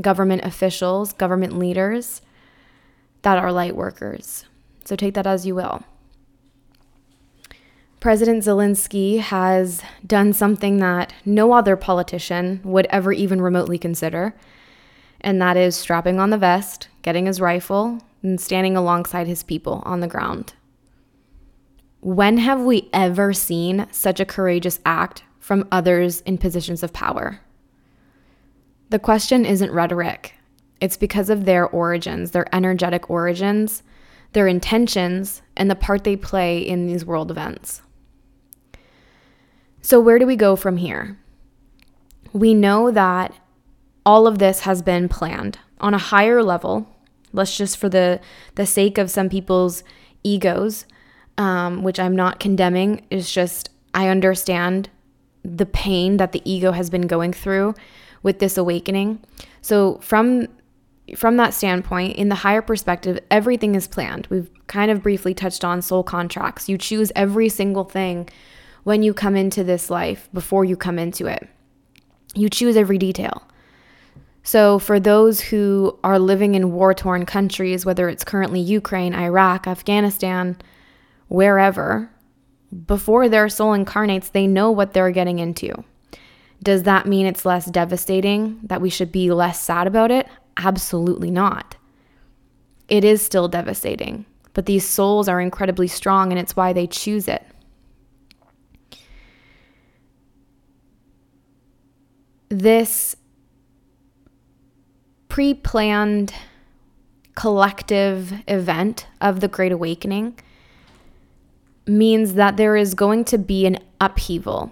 government 0.00 0.44
officials, 0.44 1.12
government 1.12 1.58
leaders 1.58 2.22
that 3.22 3.38
are 3.38 3.52
light 3.52 3.76
workers. 3.76 4.44
So 4.84 4.96
take 4.96 5.14
that 5.14 5.26
as 5.26 5.46
you 5.46 5.54
will. 5.54 5.82
President 8.00 8.44
Zelensky 8.44 9.20
has 9.20 9.82
done 10.06 10.34
something 10.34 10.76
that 10.78 11.14
no 11.24 11.52
other 11.52 11.74
politician 11.74 12.60
would 12.62 12.86
ever 12.90 13.12
even 13.12 13.40
remotely 13.40 13.78
consider, 13.78 14.34
and 15.22 15.40
that 15.40 15.56
is 15.56 15.74
strapping 15.74 16.20
on 16.20 16.28
the 16.28 16.36
vest, 16.36 16.88
getting 17.00 17.24
his 17.24 17.40
rifle, 17.40 18.00
and 18.22 18.38
standing 18.38 18.76
alongside 18.76 19.26
his 19.26 19.42
people 19.42 19.82
on 19.86 20.00
the 20.00 20.06
ground. 20.06 20.52
When 22.04 22.36
have 22.36 22.60
we 22.60 22.90
ever 22.92 23.32
seen 23.32 23.86
such 23.90 24.20
a 24.20 24.26
courageous 24.26 24.78
act 24.84 25.24
from 25.38 25.66
others 25.72 26.20
in 26.20 26.36
positions 26.36 26.82
of 26.82 26.92
power? 26.92 27.40
The 28.90 28.98
question 28.98 29.46
isn't 29.46 29.72
rhetoric. 29.72 30.34
It's 30.82 30.98
because 30.98 31.30
of 31.30 31.46
their 31.46 31.66
origins, 31.66 32.32
their 32.32 32.54
energetic 32.54 33.08
origins, 33.08 33.82
their 34.34 34.46
intentions, 34.46 35.40
and 35.56 35.70
the 35.70 35.74
part 35.74 36.04
they 36.04 36.14
play 36.14 36.58
in 36.58 36.86
these 36.86 37.06
world 37.06 37.30
events. 37.30 37.80
So, 39.80 39.98
where 39.98 40.18
do 40.18 40.26
we 40.26 40.36
go 40.36 40.56
from 40.56 40.76
here? 40.76 41.18
We 42.34 42.52
know 42.52 42.90
that 42.90 43.32
all 44.04 44.26
of 44.26 44.38
this 44.38 44.60
has 44.60 44.82
been 44.82 45.08
planned 45.08 45.58
on 45.80 45.94
a 45.94 45.98
higher 46.12 46.42
level. 46.42 46.86
Let's 47.32 47.56
just, 47.56 47.78
for 47.78 47.88
the, 47.88 48.20
the 48.56 48.66
sake 48.66 48.98
of 48.98 49.10
some 49.10 49.30
people's 49.30 49.82
egos, 50.22 50.84
um, 51.38 51.82
which 51.82 51.98
I'm 51.98 52.16
not 52.16 52.40
condemning, 52.40 53.04
is 53.10 53.30
just 53.30 53.70
I 53.92 54.08
understand 54.08 54.90
the 55.44 55.66
pain 55.66 56.16
that 56.16 56.32
the 56.32 56.42
ego 56.50 56.72
has 56.72 56.90
been 56.90 57.06
going 57.06 57.32
through 57.32 57.74
with 58.22 58.38
this 58.38 58.56
awakening. 58.56 59.22
So, 59.62 59.98
from 59.98 60.48
from 61.16 61.36
that 61.36 61.52
standpoint, 61.52 62.16
in 62.16 62.30
the 62.30 62.36
higher 62.36 62.62
perspective, 62.62 63.20
everything 63.30 63.74
is 63.74 63.86
planned. 63.86 64.26
We've 64.30 64.50
kind 64.68 64.90
of 64.90 65.02
briefly 65.02 65.34
touched 65.34 65.62
on 65.62 65.82
soul 65.82 66.02
contracts. 66.02 66.68
You 66.68 66.78
choose 66.78 67.12
every 67.14 67.50
single 67.50 67.84
thing 67.84 68.28
when 68.84 69.02
you 69.02 69.12
come 69.12 69.36
into 69.36 69.62
this 69.62 69.90
life 69.90 70.30
before 70.32 70.64
you 70.64 70.76
come 70.76 70.98
into 70.98 71.26
it. 71.26 71.46
You 72.34 72.48
choose 72.48 72.76
every 72.76 72.96
detail. 72.96 73.46
So, 74.42 74.78
for 74.78 74.98
those 74.98 75.40
who 75.40 75.98
are 76.02 76.18
living 76.18 76.54
in 76.54 76.72
war 76.72 76.94
torn 76.94 77.26
countries, 77.26 77.86
whether 77.86 78.08
it's 78.08 78.24
currently 78.24 78.60
Ukraine, 78.60 79.14
Iraq, 79.14 79.66
Afghanistan, 79.66 80.56
wherever, 81.34 82.10
before 82.86 83.28
their 83.28 83.48
soul 83.48 83.72
incarnates, 83.72 84.28
they 84.28 84.46
know 84.46 84.70
what 84.70 84.92
they're 84.92 85.10
getting 85.10 85.38
into. 85.38 85.84
Does 86.62 86.84
that 86.84 87.06
mean 87.06 87.26
it's 87.26 87.44
less 87.44 87.66
devastating, 87.66 88.60
that 88.62 88.80
we 88.80 88.90
should 88.90 89.12
be 89.12 89.30
less 89.30 89.60
sad 89.60 89.86
about 89.86 90.10
it? 90.10 90.26
Absolutely 90.56 91.30
not. 91.30 91.76
It 92.88 93.04
is 93.04 93.22
still 93.22 93.48
devastating, 93.48 94.24
but 94.52 94.66
these 94.66 94.86
souls 94.86 95.28
are 95.28 95.40
incredibly 95.40 95.88
strong, 95.88 96.30
and 96.30 96.38
it's 96.38 96.56
why 96.56 96.72
they 96.72 96.86
choose 96.86 97.28
it. 97.28 97.44
this 102.60 103.16
pre 105.28 105.54
planned 105.54 106.32
collective 107.34 108.32
event 108.46 109.06
of 109.20 109.40
the 109.40 109.48
Great 109.48 109.72
Awakening 109.72 110.38
means 111.86 112.34
that 112.34 112.56
there 112.56 112.76
is 112.76 112.94
going 112.94 113.24
to 113.26 113.38
be 113.38 113.66
an 113.66 113.78
upheaval. 114.00 114.70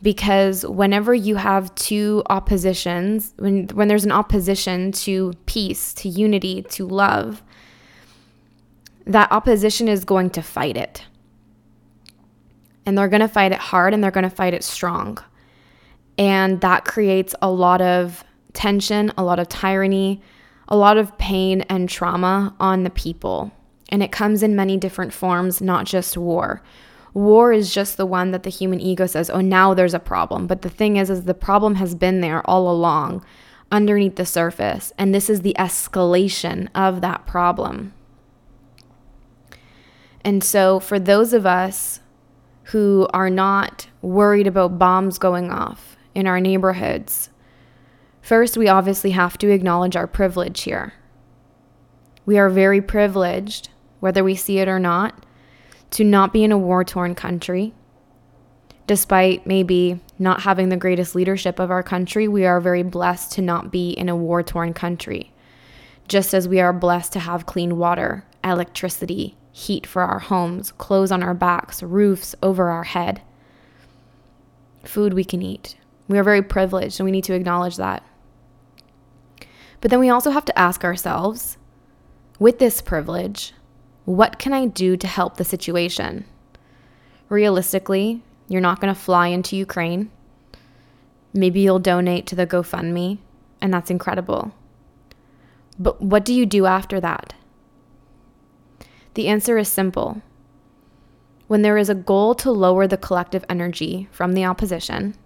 Because 0.00 0.64
whenever 0.64 1.12
you 1.12 1.36
have 1.36 1.74
two 1.74 2.22
oppositions 2.30 3.34
when 3.38 3.66
when 3.68 3.88
there's 3.88 4.04
an 4.04 4.12
opposition 4.12 4.92
to 4.92 5.32
peace 5.46 5.92
to 5.94 6.08
unity 6.08 6.62
to 6.62 6.86
love 6.86 7.42
that 9.08 9.32
opposition 9.32 9.88
is 9.88 10.04
going 10.04 10.30
to 10.30 10.42
fight 10.42 10.76
it. 10.76 11.04
And 12.86 12.96
they're 12.96 13.08
going 13.08 13.20
to 13.20 13.28
fight 13.28 13.52
it 13.52 13.58
hard 13.58 13.92
and 13.92 14.04
they're 14.04 14.10
going 14.10 14.28
to 14.28 14.30
fight 14.30 14.54
it 14.54 14.62
strong. 14.62 15.18
And 16.18 16.60
that 16.60 16.84
creates 16.84 17.34
a 17.42 17.50
lot 17.50 17.80
of 17.80 18.22
tension, 18.52 19.12
a 19.16 19.24
lot 19.24 19.38
of 19.38 19.48
tyranny, 19.48 20.22
a 20.68 20.76
lot 20.76 20.98
of 20.98 21.16
pain 21.18 21.62
and 21.62 21.88
trauma 21.88 22.54
on 22.60 22.84
the 22.84 22.90
people. 22.90 23.50
And 23.88 24.02
it 24.02 24.12
comes 24.12 24.42
in 24.42 24.56
many 24.56 24.76
different 24.76 25.12
forms, 25.12 25.60
not 25.60 25.86
just 25.86 26.16
war. 26.16 26.62
War 27.14 27.52
is 27.52 27.72
just 27.72 27.96
the 27.96 28.06
one 28.06 28.30
that 28.32 28.42
the 28.42 28.50
human 28.50 28.80
ego 28.80 29.06
says, 29.06 29.30
oh, 29.30 29.40
now 29.40 29.74
there's 29.74 29.94
a 29.94 29.98
problem. 29.98 30.46
But 30.46 30.62
the 30.62 30.68
thing 30.68 30.96
is, 30.96 31.10
is 31.10 31.24
the 31.24 31.34
problem 31.34 31.76
has 31.76 31.94
been 31.94 32.20
there 32.20 32.48
all 32.48 32.70
along 32.70 33.24
underneath 33.72 34.16
the 34.16 34.26
surface. 34.26 34.92
And 34.98 35.14
this 35.14 35.30
is 35.30 35.40
the 35.40 35.56
escalation 35.58 36.68
of 36.74 37.00
that 37.00 37.26
problem. 37.26 37.94
And 40.22 40.44
so, 40.44 40.78
for 40.80 40.98
those 40.98 41.32
of 41.32 41.46
us 41.46 42.00
who 42.64 43.08
are 43.14 43.30
not 43.30 43.88
worried 44.02 44.46
about 44.46 44.78
bombs 44.78 45.18
going 45.18 45.50
off, 45.50 45.96
in 46.18 46.26
our 46.26 46.40
neighborhoods. 46.40 47.30
First, 48.20 48.56
we 48.56 48.66
obviously 48.66 49.12
have 49.12 49.38
to 49.38 49.50
acknowledge 49.50 49.94
our 49.94 50.08
privilege 50.08 50.62
here. 50.62 50.94
We 52.26 52.38
are 52.38 52.50
very 52.50 52.82
privileged, 52.82 53.68
whether 54.00 54.22
we 54.22 54.34
see 54.34 54.58
it 54.58 54.68
or 54.68 54.78
not, 54.78 55.24
to 55.90 56.04
not 56.04 56.32
be 56.32 56.44
in 56.44 56.52
a 56.52 56.58
war 56.58 56.84
torn 56.84 57.14
country, 57.14 57.72
despite 58.86 59.46
maybe 59.46 60.00
not 60.18 60.42
having 60.42 60.68
the 60.68 60.76
greatest 60.76 61.14
leadership 61.14 61.58
of 61.58 61.70
our 61.70 61.82
country, 61.82 62.26
we 62.26 62.44
are 62.44 62.60
very 62.60 62.82
blessed 62.82 63.32
to 63.32 63.42
not 63.42 63.70
be 63.70 63.90
in 63.90 64.08
a 64.08 64.16
war 64.16 64.42
torn 64.42 64.74
country. 64.74 65.32
Just 66.08 66.32
as 66.32 66.48
we 66.48 66.58
are 66.58 66.72
blessed 66.72 67.12
to 67.12 67.20
have 67.20 67.46
clean 67.46 67.76
water, 67.76 68.24
electricity, 68.42 69.36
heat 69.52 69.86
for 69.86 70.02
our 70.02 70.18
homes, 70.18 70.72
clothes 70.72 71.12
on 71.12 71.22
our 71.22 71.34
backs, 71.34 71.82
roofs 71.82 72.34
over 72.42 72.70
our 72.70 72.84
head, 72.84 73.20
food 74.84 75.12
we 75.12 75.24
can 75.24 75.42
eat. 75.42 75.76
We 76.08 76.18
are 76.18 76.24
very 76.24 76.42
privileged 76.42 76.98
and 76.98 77.04
we 77.04 77.10
need 77.10 77.24
to 77.24 77.34
acknowledge 77.34 77.76
that. 77.76 78.02
But 79.80 79.90
then 79.90 80.00
we 80.00 80.08
also 80.08 80.30
have 80.30 80.44
to 80.46 80.58
ask 80.58 80.82
ourselves 80.82 81.58
with 82.38 82.58
this 82.58 82.80
privilege, 82.80 83.52
what 84.08 84.38
can 84.38 84.54
I 84.54 84.64
do 84.64 84.96
to 84.96 85.06
help 85.06 85.36
the 85.36 85.44
situation? 85.44 86.24
Realistically, 87.28 88.22
you're 88.48 88.62
not 88.62 88.80
going 88.80 88.92
to 88.92 88.98
fly 88.98 89.26
into 89.26 89.54
Ukraine. 89.54 90.10
Maybe 91.34 91.60
you'll 91.60 91.78
donate 91.78 92.26
to 92.28 92.34
the 92.34 92.46
GoFundMe, 92.46 93.18
and 93.60 93.74
that's 93.74 93.90
incredible. 93.90 94.54
But 95.78 96.00
what 96.00 96.24
do 96.24 96.32
you 96.32 96.46
do 96.46 96.64
after 96.64 97.02
that? 97.02 97.34
The 99.12 99.28
answer 99.28 99.58
is 99.58 99.68
simple. 99.68 100.22
When 101.46 101.60
there 101.60 101.76
is 101.76 101.90
a 101.90 101.94
goal 101.94 102.34
to 102.36 102.50
lower 102.50 102.86
the 102.86 102.96
collective 102.96 103.44
energy 103.46 104.08
from 104.10 104.32
the 104.32 104.46
opposition, 104.46 105.16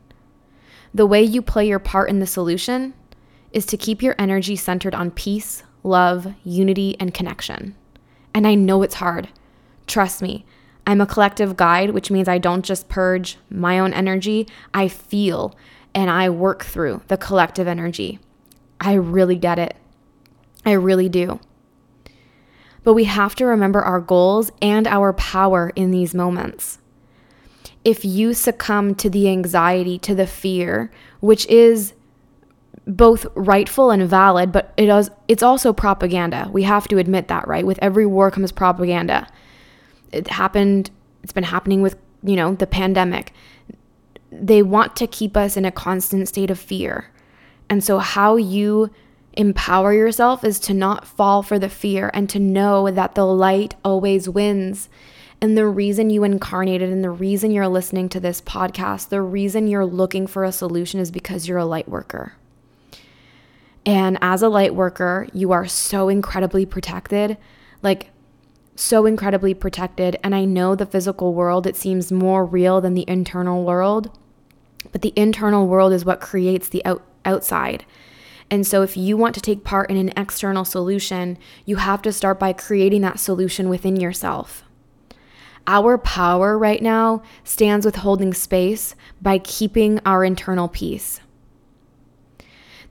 the 0.93 1.07
way 1.07 1.23
you 1.23 1.41
play 1.41 1.69
your 1.69 1.79
part 1.79 2.11
in 2.11 2.19
the 2.19 2.27
solution 2.27 2.95
is 3.53 3.65
to 3.67 3.77
keep 3.77 4.03
your 4.03 4.17
energy 4.19 4.57
centered 4.57 4.93
on 4.97 5.13
peace, 5.13 5.63
love, 5.85 6.35
unity, 6.43 6.97
and 6.99 7.15
connection. 7.15 7.77
And 8.35 8.47
I 8.47 8.55
know 8.55 8.83
it's 8.83 8.95
hard. 8.95 9.29
Trust 9.87 10.23
me, 10.23 10.45
I'm 10.87 11.01
a 11.01 11.07
collective 11.07 11.57
guide, 11.57 11.91
which 11.91 12.11
means 12.11 12.29
I 12.29 12.39
don't 12.39 12.65
just 12.65 12.89
purge 12.89 13.39
my 13.51 13.79
own 13.79 13.93
energy, 13.93 14.49
I 14.73 14.89
feel 14.89 15.55
and 15.95 16.11
I 16.11 16.31
work 16.31 16.65
through 16.65 17.03
the 17.09 17.17
collective 17.17 17.67
energy. 17.67 18.19
I 18.81 18.95
really 18.95 19.37
get 19.37 19.59
it. 19.59 19.77
I 20.65 20.73
really 20.73 21.09
do. 21.09 21.41
But 22.85 22.95
we 22.95 23.05
have 23.05 23.35
to 23.37 23.47
remember 23.47 23.81
our 23.81 24.01
goals 24.01 24.51
and 24.61 24.87
our 24.87 25.13
power 25.13 25.73
in 25.77 25.91
these 25.91 26.15
moments. 26.15 26.79
If 27.85 28.05
you 28.05 28.35
succumb 28.35 28.95
to 28.97 29.11
the 29.11 29.29
anxiety, 29.29 29.99
to 30.01 30.15
the 30.15 30.27
fear, 30.27 30.91
which 31.21 31.47
is 31.47 31.95
both 32.87 33.27
rightful 33.35 33.91
and 33.91 34.09
valid, 34.09 34.51
but 34.51 34.73
it 34.77 34.89
is, 34.89 35.11
it's 35.29 35.43
also 35.43 35.73
propaganda. 35.73 36.49
We 36.53 36.65
have 36.65 36.89
to 36.89 36.99
admit 36.99 37.29
that, 37.29 37.47
right? 37.47 37.67
With 37.67 37.79
every 37.81 38.07
war 38.07 38.31
comes 38.31 38.51
propaganda 38.53 39.29
it 40.13 40.29
happened, 40.29 40.91
it's 41.23 41.33
been 41.33 41.45
happening 41.45 41.83
with, 41.83 41.97
you 42.23 42.37
know, 42.37 42.55
the 42.55 42.67
pandemic. 42.67 43.33
They 44.31 44.63
want 44.63 44.95
to 44.97 45.07
keep 45.07 45.37
us 45.37 45.57
in 45.57 45.65
a 45.65 45.73
constant 45.73 46.29
state 46.29 46.51
of 46.51 46.59
fear. 46.59 47.11
And 47.69 47.83
so, 47.83 47.99
how 47.99 48.37
you 48.37 48.91
empower 49.35 49.95
yourself 49.95 50.45
is 50.45 50.61
to 50.61 50.75
not 50.75 51.07
fall 51.07 51.43
for 51.43 51.59
the 51.59 51.71
fear 51.71 52.11
and 52.13 52.29
to 52.29 52.39
know 52.39 52.91
that 52.91 53.15
the 53.15 53.25
light 53.25 53.75
always 53.83 54.29
wins. 54.29 54.89
And 55.41 55.59
the 55.59 55.67
reason 55.67 56.11
you 56.11 56.23
incarnated 56.23 56.91
and 56.91 57.03
the 57.03 57.11
reason 57.11 57.51
you're 57.51 57.67
listening 57.67 58.09
to 58.11 58.21
this 58.21 58.41
podcast, 58.41 59.09
the 59.09 59.23
reason 59.23 59.67
you're 59.67 59.87
looking 59.87 60.27
for 60.27 60.45
a 60.45 60.53
solution 60.53 61.01
is 61.01 61.11
because 61.11 61.49
you're 61.49 61.59
a 61.59 61.65
light 61.65 61.89
worker. 61.89 62.35
And 63.85 64.19
as 64.21 64.43
a 64.43 64.49
light 64.49 64.75
worker, 64.75 65.27
you 65.33 65.53
are 65.53 65.67
so 65.67 66.09
incredibly 66.09 66.65
protected. 66.65 67.37
Like, 67.83 68.11
so 68.77 69.07
incredibly 69.07 69.55
protected. 69.55 70.19
And 70.23 70.35
I 70.35 70.45
know 70.45 70.75
the 70.75 70.87
physical 70.87 71.35
world, 71.35 71.67
it 71.67 71.77
seems 71.77 72.13
more 72.13 72.45
real 72.45 72.81
than 72.81 72.95
the 72.95 73.05
internal 73.09 73.65
world. 73.65 74.17
But 74.91 75.03
the 75.03 75.13
internal 75.17 75.67
world 75.67 75.93
is 75.93 76.05
what 76.05 76.21
creates 76.21 76.69
the 76.69 76.85
out- 76.85 77.05
outside. 77.25 77.85
And 78.51 78.67
so, 78.67 78.83
if 78.83 78.97
you 78.97 79.17
want 79.17 79.35
to 79.35 79.41
take 79.41 79.65
part 79.65 79.91
in 79.91 79.97
an 79.97 80.13
external 80.17 80.65
solution, 80.65 81.39
you 81.65 81.77
have 81.77 82.03
to 82.03 82.13
start 82.13 82.39
by 82.39 82.53
creating 82.53 83.01
that 83.01 83.19
solution 83.19 83.69
within 83.69 83.97
yourself. 83.97 84.63
Our 85.67 85.97
power 85.97 86.59
right 86.59 86.83
now 86.83 87.23
stands 87.45 87.87
with 87.87 87.97
holding 87.97 88.35
space 88.35 88.95
by 89.23 89.39
keeping 89.39 90.01
our 90.05 90.25
internal 90.25 90.69
peace. 90.69 91.21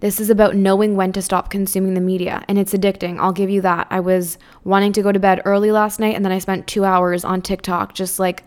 This 0.02 0.20
is 0.20 0.32
about 0.32 0.56
knowing 0.56 0.96
when 0.96 1.14
to 1.14 1.22
stop 1.22 1.52
consuming 1.52 1.94
the 1.94 2.02
media, 2.02 2.44
and 2.48 2.58
it's 2.58 2.74
addicting. 2.74 3.20
I'll 3.20 3.32
give 3.32 3.52
you 3.52 3.62
that. 3.62 3.86
I 3.92 4.00
was 4.00 4.40
wanting 4.64 4.94
to 4.94 5.04
go 5.04 5.12
to 5.12 5.20
bed 5.20 5.44
early 5.46 5.72
last 5.72 6.00
night, 6.00 6.16
and 6.16 6.26
then 6.26 6.32
I 6.32 6.40
spent 6.40 6.66
two 6.66 6.84
hours 6.84 7.24
on 7.24 7.44
TikTok, 7.44 7.94
just 7.94 8.18
like, 8.18 8.44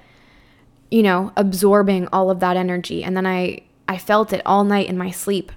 you 0.91 1.03
know, 1.03 1.33
absorbing 1.37 2.09
all 2.13 2.29
of 2.29 2.41
that 2.41 2.57
energy. 2.57 3.05
And 3.05 3.17
then 3.17 3.25
I, 3.25 3.63
I 3.89 3.99
felt 3.99 4.33
it 4.33 4.43
all 4.45 4.65
night 4.65 4.89
in 4.89 4.99
my 4.99 5.13
sleep. 5.13 5.53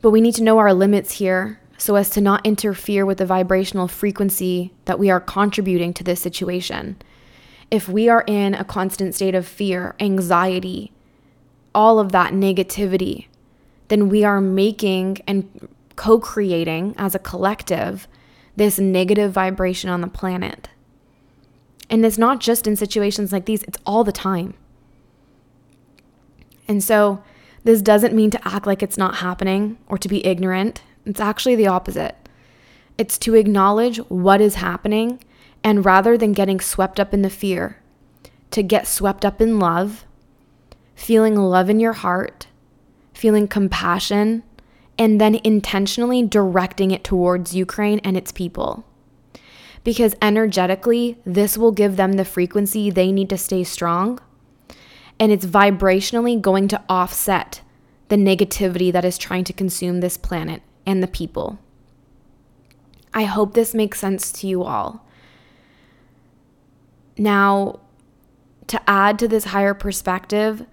But 0.00 0.12
we 0.12 0.22
need 0.22 0.34
to 0.36 0.42
know 0.42 0.56
our 0.56 0.72
limits 0.72 1.12
here 1.12 1.60
so 1.76 1.96
as 1.96 2.08
to 2.10 2.22
not 2.22 2.44
interfere 2.46 3.04
with 3.04 3.18
the 3.18 3.26
vibrational 3.26 3.86
frequency 3.86 4.72
that 4.86 4.98
we 4.98 5.10
are 5.10 5.20
contributing 5.20 5.92
to 5.94 6.04
this 6.04 6.22
situation. 6.22 6.96
If 7.70 7.86
we 7.86 8.08
are 8.08 8.24
in 8.26 8.54
a 8.54 8.64
constant 8.64 9.14
state 9.14 9.34
of 9.34 9.46
fear, 9.46 9.94
anxiety, 10.00 10.92
all 11.74 11.98
of 11.98 12.12
that 12.12 12.32
negativity, 12.32 13.26
then 13.90 14.08
we 14.08 14.24
are 14.24 14.40
making 14.40 15.18
and 15.26 15.68
co 15.96 16.18
creating 16.18 16.94
as 16.96 17.14
a 17.14 17.18
collective 17.18 18.08
this 18.56 18.78
negative 18.78 19.32
vibration 19.32 19.90
on 19.90 20.00
the 20.00 20.08
planet. 20.08 20.68
And 21.90 22.06
it's 22.06 22.18
not 22.18 22.40
just 22.40 22.66
in 22.66 22.76
situations 22.76 23.32
like 23.32 23.44
these, 23.44 23.62
it's 23.64 23.78
all 23.84 24.04
the 24.04 24.12
time. 24.12 24.54
And 26.66 26.82
so, 26.82 27.22
this 27.64 27.82
doesn't 27.82 28.14
mean 28.14 28.30
to 28.30 28.48
act 28.48 28.66
like 28.66 28.82
it's 28.82 28.96
not 28.96 29.16
happening 29.16 29.76
or 29.88 29.98
to 29.98 30.08
be 30.08 30.24
ignorant. 30.24 30.82
It's 31.04 31.20
actually 31.20 31.56
the 31.56 31.66
opposite. 31.66 32.16
It's 32.96 33.18
to 33.18 33.34
acknowledge 33.34 33.98
what 34.08 34.40
is 34.40 34.54
happening 34.54 35.20
and 35.62 35.84
rather 35.84 36.16
than 36.16 36.32
getting 36.32 36.60
swept 36.60 36.98
up 36.98 37.12
in 37.12 37.22
the 37.22 37.30
fear, 37.30 37.78
to 38.50 38.62
get 38.62 38.86
swept 38.86 39.24
up 39.24 39.40
in 39.40 39.58
love, 39.58 40.04
feeling 40.94 41.36
love 41.36 41.68
in 41.68 41.80
your 41.80 41.92
heart, 41.92 42.46
feeling 43.20 43.46
compassion, 43.46 44.42
and 44.96 45.20
then 45.20 45.38
intentionally 45.44 46.22
directing 46.22 46.90
it 46.90 47.04
towards 47.04 47.54
Ukraine 47.54 47.98
and 47.98 48.16
its 48.16 48.32
people. 48.32 48.82
Because 49.84 50.14
energetically, 50.22 51.18
this 51.26 51.58
will 51.58 51.70
give 51.70 51.96
them 51.96 52.14
the 52.14 52.24
frequency 52.24 52.88
they 52.88 53.12
need 53.12 53.28
to 53.28 53.36
stay 53.36 53.62
strong. 53.62 54.20
And 55.18 55.30
it's 55.30 55.44
vibrationally 55.44 56.40
going 56.40 56.66
to 56.68 56.82
offset 56.88 57.60
the 58.08 58.16
negativity 58.16 58.90
that 58.90 59.04
is 59.04 59.18
trying 59.18 59.44
to 59.44 59.52
consume 59.52 60.00
this 60.00 60.16
planet 60.16 60.62
and 60.86 61.02
the 61.02 61.06
people. 61.06 61.58
I 63.12 63.24
hope 63.24 63.52
this 63.52 63.74
makes 63.74 64.00
sense 64.00 64.32
to 64.32 64.46
you 64.46 64.62
all. 64.62 65.06
Now, 67.18 67.80
to 68.68 68.80
add 68.88 69.18
to 69.18 69.28
this 69.28 69.44
higher 69.44 69.74
perspective, 69.74 70.64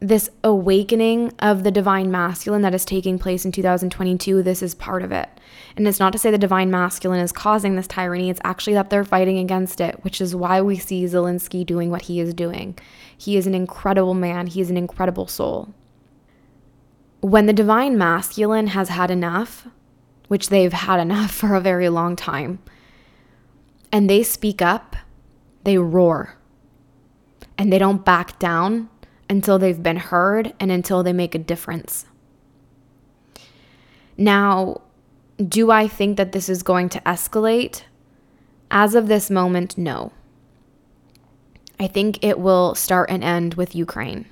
this 0.00 0.28
awakening 0.44 1.32
of 1.38 1.62
the 1.62 1.70
divine 1.70 2.10
masculine 2.10 2.62
that 2.62 2.74
is 2.74 2.84
taking 2.84 3.18
place 3.18 3.44
in 3.44 3.52
2022, 3.52 4.42
this 4.42 4.62
is 4.62 4.74
part 4.74 5.02
of 5.02 5.10
it. 5.10 5.28
And 5.76 5.88
it's 5.88 5.98
not 5.98 6.12
to 6.12 6.18
say 6.18 6.30
the 6.30 6.38
divine 6.38 6.70
masculine 6.70 7.20
is 7.20 7.32
causing 7.32 7.76
this 7.76 7.86
tyranny, 7.86 8.28
it's 8.28 8.40
actually 8.44 8.74
that 8.74 8.90
they're 8.90 9.04
fighting 9.04 9.38
against 9.38 9.80
it, 9.80 10.02
which 10.04 10.20
is 10.20 10.36
why 10.36 10.60
we 10.60 10.76
see 10.78 11.04
Zelensky 11.04 11.64
doing 11.64 11.90
what 11.90 12.02
he 12.02 12.20
is 12.20 12.34
doing. 12.34 12.78
He 13.16 13.36
is 13.36 13.46
an 13.46 13.54
incredible 13.54 14.14
man, 14.14 14.48
he 14.48 14.60
is 14.60 14.70
an 14.70 14.76
incredible 14.76 15.26
soul. 15.26 15.74
When 17.20 17.46
the 17.46 17.52
divine 17.52 17.96
masculine 17.96 18.68
has 18.68 18.90
had 18.90 19.10
enough, 19.10 19.66
which 20.28 20.50
they've 20.50 20.72
had 20.72 21.00
enough 21.00 21.30
for 21.30 21.54
a 21.54 21.60
very 21.60 21.88
long 21.88 22.16
time, 22.16 22.58
and 23.90 24.10
they 24.10 24.22
speak 24.22 24.60
up, 24.60 24.96
they 25.64 25.78
roar. 25.78 26.36
And 27.56 27.72
they 27.72 27.78
don't 27.78 28.04
back 28.04 28.38
down 28.38 28.90
until 29.28 29.58
they've 29.58 29.82
been 29.82 29.96
heard 29.96 30.54
and 30.60 30.70
until 30.70 31.02
they 31.02 31.12
make 31.12 31.34
a 31.34 31.38
difference. 31.38 32.06
Now, 34.16 34.80
do 35.36 35.70
I 35.70 35.88
think 35.88 36.16
that 36.16 36.32
this 36.32 36.48
is 36.48 36.62
going 36.62 36.88
to 36.90 37.00
escalate? 37.00 37.82
As 38.70 38.94
of 38.94 39.08
this 39.08 39.30
moment, 39.30 39.76
no. 39.76 40.12
I 41.78 41.86
think 41.86 42.24
it 42.24 42.38
will 42.38 42.74
start 42.74 43.10
and 43.10 43.22
end 43.22 43.54
with 43.54 43.74
Ukraine. 43.74 44.26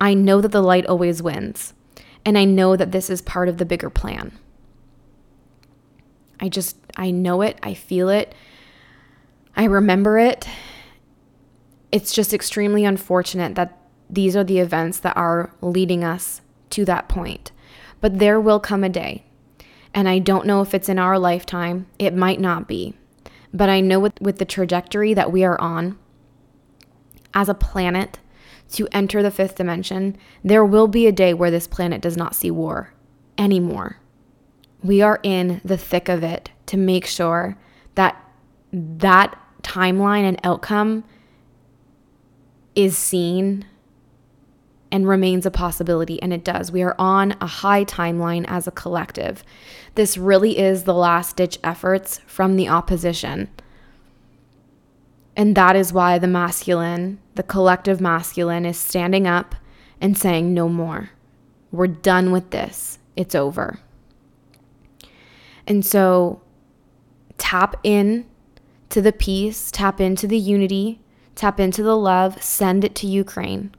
I 0.00 0.14
know 0.14 0.40
that 0.40 0.52
the 0.52 0.62
light 0.62 0.86
always 0.86 1.22
wins, 1.22 1.74
and 2.24 2.38
I 2.38 2.44
know 2.44 2.76
that 2.76 2.92
this 2.92 3.10
is 3.10 3.20
part 3.20 3.48
of 3.48 3.58
the 3.58 3.66
bigger 3.66 3.90
plan. 3.90 4.38
I 6.40 6.48
just, 6.48 6.76
I 6.96 7.10
know 7.10 7.42
it, 7.42 7.58
I 7.62 7.74
feel 7.74 8.08
it, 8.08 8.34
I 9.56 9.64
remember 9.64 10.18
it, 10.18 10.48
it's 11.90 12.12
just 12.12 12.34
extremely 12.34 12.84
unfortunate 12.84 13.54
that 13.54 13.78
these 14.10 14.36
are 14.36 14.44
the 14.44 14.58
events 14.58 14.98
that 15.00 15.16
are 15.16 15.54
leading 15.60 16.04
us 16.04 16.40
to 16.70 16.84
that 16.84 17.08
point. 17.08 17.52
But 18.00 18.18
there 18.18 18.40
will 18.40 18.60
come 18.60 18.84
a 18.84 18.88
day, 18.88 19.24
and 19.92 20.08
I 20.08 20.18
don't 20.18 20.46
know 20.46 20.60
if 20.60 20.74
it's 20.74 20.88
in 20.88 20.98
our 20.98 21.18
lifetime, 21.18 21.86
it 21.98 22.14
might 22.14 22.40
not 22.40 22.68
be. 22.68 22.94
But 23.52 23.68
I 23.68 23.80
know 23.80 23.98
with, 23.98 24.20
with 24.20 24.38
the 24.38 24.44
trajectory 24.44 25.14
that 25.14 25.32
we 25.32 25.44
are 25.44 25.60
on, 25.60 25.98
as 27.34 27.48
a 27.48 27.54
planet 27.54 28.18
to 28.72 28.88
enter 28.92 29.22
the 29.22 29.30
fifth 29.30 29.56
dimension, 29.56 30.16
there 30.44 30.64
will 30.64 30.88
be 30.88 31.06
a 31.06 31.12
day 31.12 31.32
where 31.32 31.50
this 31.50 31.66
planet 31.66 32.00
does 32.00 32.16
not 32.16 32.34
see 32.34 32.50
war 32.50 32.92
anymore. 33.36 33.98
We 34.82 35.00
are 35.02 35.20
in 35.22 35.60
the 35.64 35.78
thick 35.78 36.08
of 36.08 36.22
it 36.22 36.50
to 36.66 36.76
make 36.76 37.06
sure 37.06 37.58
that 37.94 38.22
that 38.72 39.38
timeline 39.62 40.22
and 40.22 40.38
outcome 40.44 41.04
is 42.78 42.96
seen 42.96 43.66
and 44.92 45.08
remains 45.08 45.44
a 45.44 45.50
possibility, 45.50 46.22
and 46.22 46.32
it 46.32 46.44
does. 46.44 46.70
We 46.70 46.82
are 46.82 46.94
on 46.96 47.34
a 47.40 47.46
high 47.46 47.84
timeline 47.84 48.44
as 48.46 48.66
a 48.66 48.70
collective. 48.70 49.42
This 49.96 50.16
really 50.16 50.56
is 50.56 50.84
the 50.84 50.94
last 50.94 51.36
ditch 51.36 51.58
efforts 51.64 52.20
from 52.26 52.56
the 52.56 52.68
opposition. 52.68 53.50
And 55.36 55.56
that 55.56 55.74
is 55.74 55.92
why 55.92 56.18
the 56.18 56.28
masculine, 56.28 57.18
the 57.34 57.42
collective 57.42 58.00
masculine, 58.00 58.64
is 58.64 58.78
standing 58.78 59.26
up 59.26 59.56
and 60.00 60.16
saying, 60.16 60.54
no 60.54 60.68
more. 60.68 61.10
We're 61.72 61.88
done 61.88 62.30
with 62.30 62.50
this. 62.50 62.98
It's 63.16 63.34
over. 63.34 63.80
And 65.66 65.84
so 65.84 66.40
tap 67.36 67.74
in 67.82 68.24
to 68.90 69.02
the 69.02 69.12
peace, 69.12 69.70
tap 69.70 70.00
into 70.00 70.26
the 70.26 70.38
unity, 70.38 71.00
tap 71.38 71.58
into 71.58 71.82
the 71.82 71.96
love, 71.96 72.42
send 72.42 72.84
it 72.84 72.94
to 72.96 73.06
Ukraine 73.06 73.74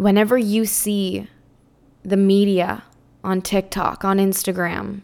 whenever 0.00 0.38
you 0.38 0.64
see 0.64 1.28
the 2.02 2.16
media 2.16 2.82
on 3.22 3.42
TikTok, 3.42 4.02
on 4.02 4.16
Instagram, 4.16 5.02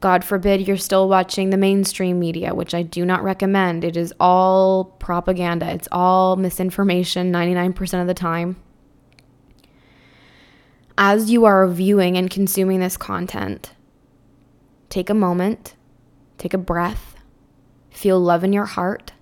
God 0.00 0.24
forbid 0.24 0.66
you're 0.66 0.76
still 0.76 1.08
watching 1.08 1.50
the 1.50 1.56
mainstream 1.56 2.18
media, 2.18 2.52
which 2.52 2.74
I 2.74 2.82
do 2.82 3.04
not 3.04 3.22
recommend. 3.22 3.84
It 3.84 3.96
is 3.96 4.12
all 4.18 4.86
propaganda, 4.98 5.70
it's 5.70 5.86
all 5.92 6.34
misinformation 6.34 7.32
99% 7.32 8.00
of 8.00 8.08
the 8.08 8.14
time. 8.14 8.56
As 10.96 11.30
you 11.30 11.44
are 11.44 11.68
viewing 11.68 12.16
and 12.16 12.28
consuming 12.28 12.80
this 12.80 12.96
content, 12.96 13.72
take 14.88 15.08
a 15.08 15.14
moment, 15.14 15.76
take 16.38 16.54
a 16.54 16.58
breath, 16.58 17.14
feel 17.88 18.18
love 18.18 18.42
in 18.42 18.52
your 18.52 18.66
heart, 18.66 19.12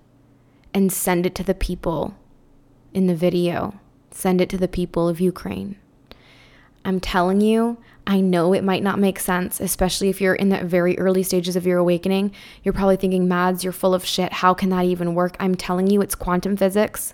and 0.77 0.93
send 0.93 1.25
it 1.25 1.35
to 1.35 1.43
the 1.43 1.55
people 1.55 2.15
in 2.93 3.07
the 3.07 3.15
video 3.15 3.79
Send 4.17 4.41
it 4.41 4.49
to 4.49 4.57
the 4.57 4.67
people 4.67 5.07
of 5.07 5.21
Ukraine. 5.21 5.77
I'm 6.83 6.99
telling 6.99 7.39
you, 7.39 7.77
I 8.07 8.19
know 8.19 8.51
it 8.51 8.63
might 8.63 8.81
not 8.81 8.97
make 8.97 9.19
sense, 9.19 9.59
especially 9.59 10.09
if 10.09 10.19
you're 10.19 10.33
in 10.33 10.49
the 10.49 10.63
very 10.63 10.97
early 10.97 11.21
stages 11.21 11.55
of 11.55 11.67
your 11.67 11.77
awakening. 11.77 12.31
You're 12.63 12.73
probably 12.73 12.95
thinking, 12.95 13.27
Mads, 13.27 13.63
you're 13.63 13.73
full 13.73 13.93
of 13.93 14.03
shit. 14.03 14.33
How 14.33 14.55
can 14.55 14.69
that 14.69 14.85
even 14.85 15.13
work? 15.13 15.37
I'm 15.39 15.53
telling 15.53 15.85
you, 15.85 16.01
it's 16.01 16.15
quantum 16.15 16.57
physics. 16.57 17.13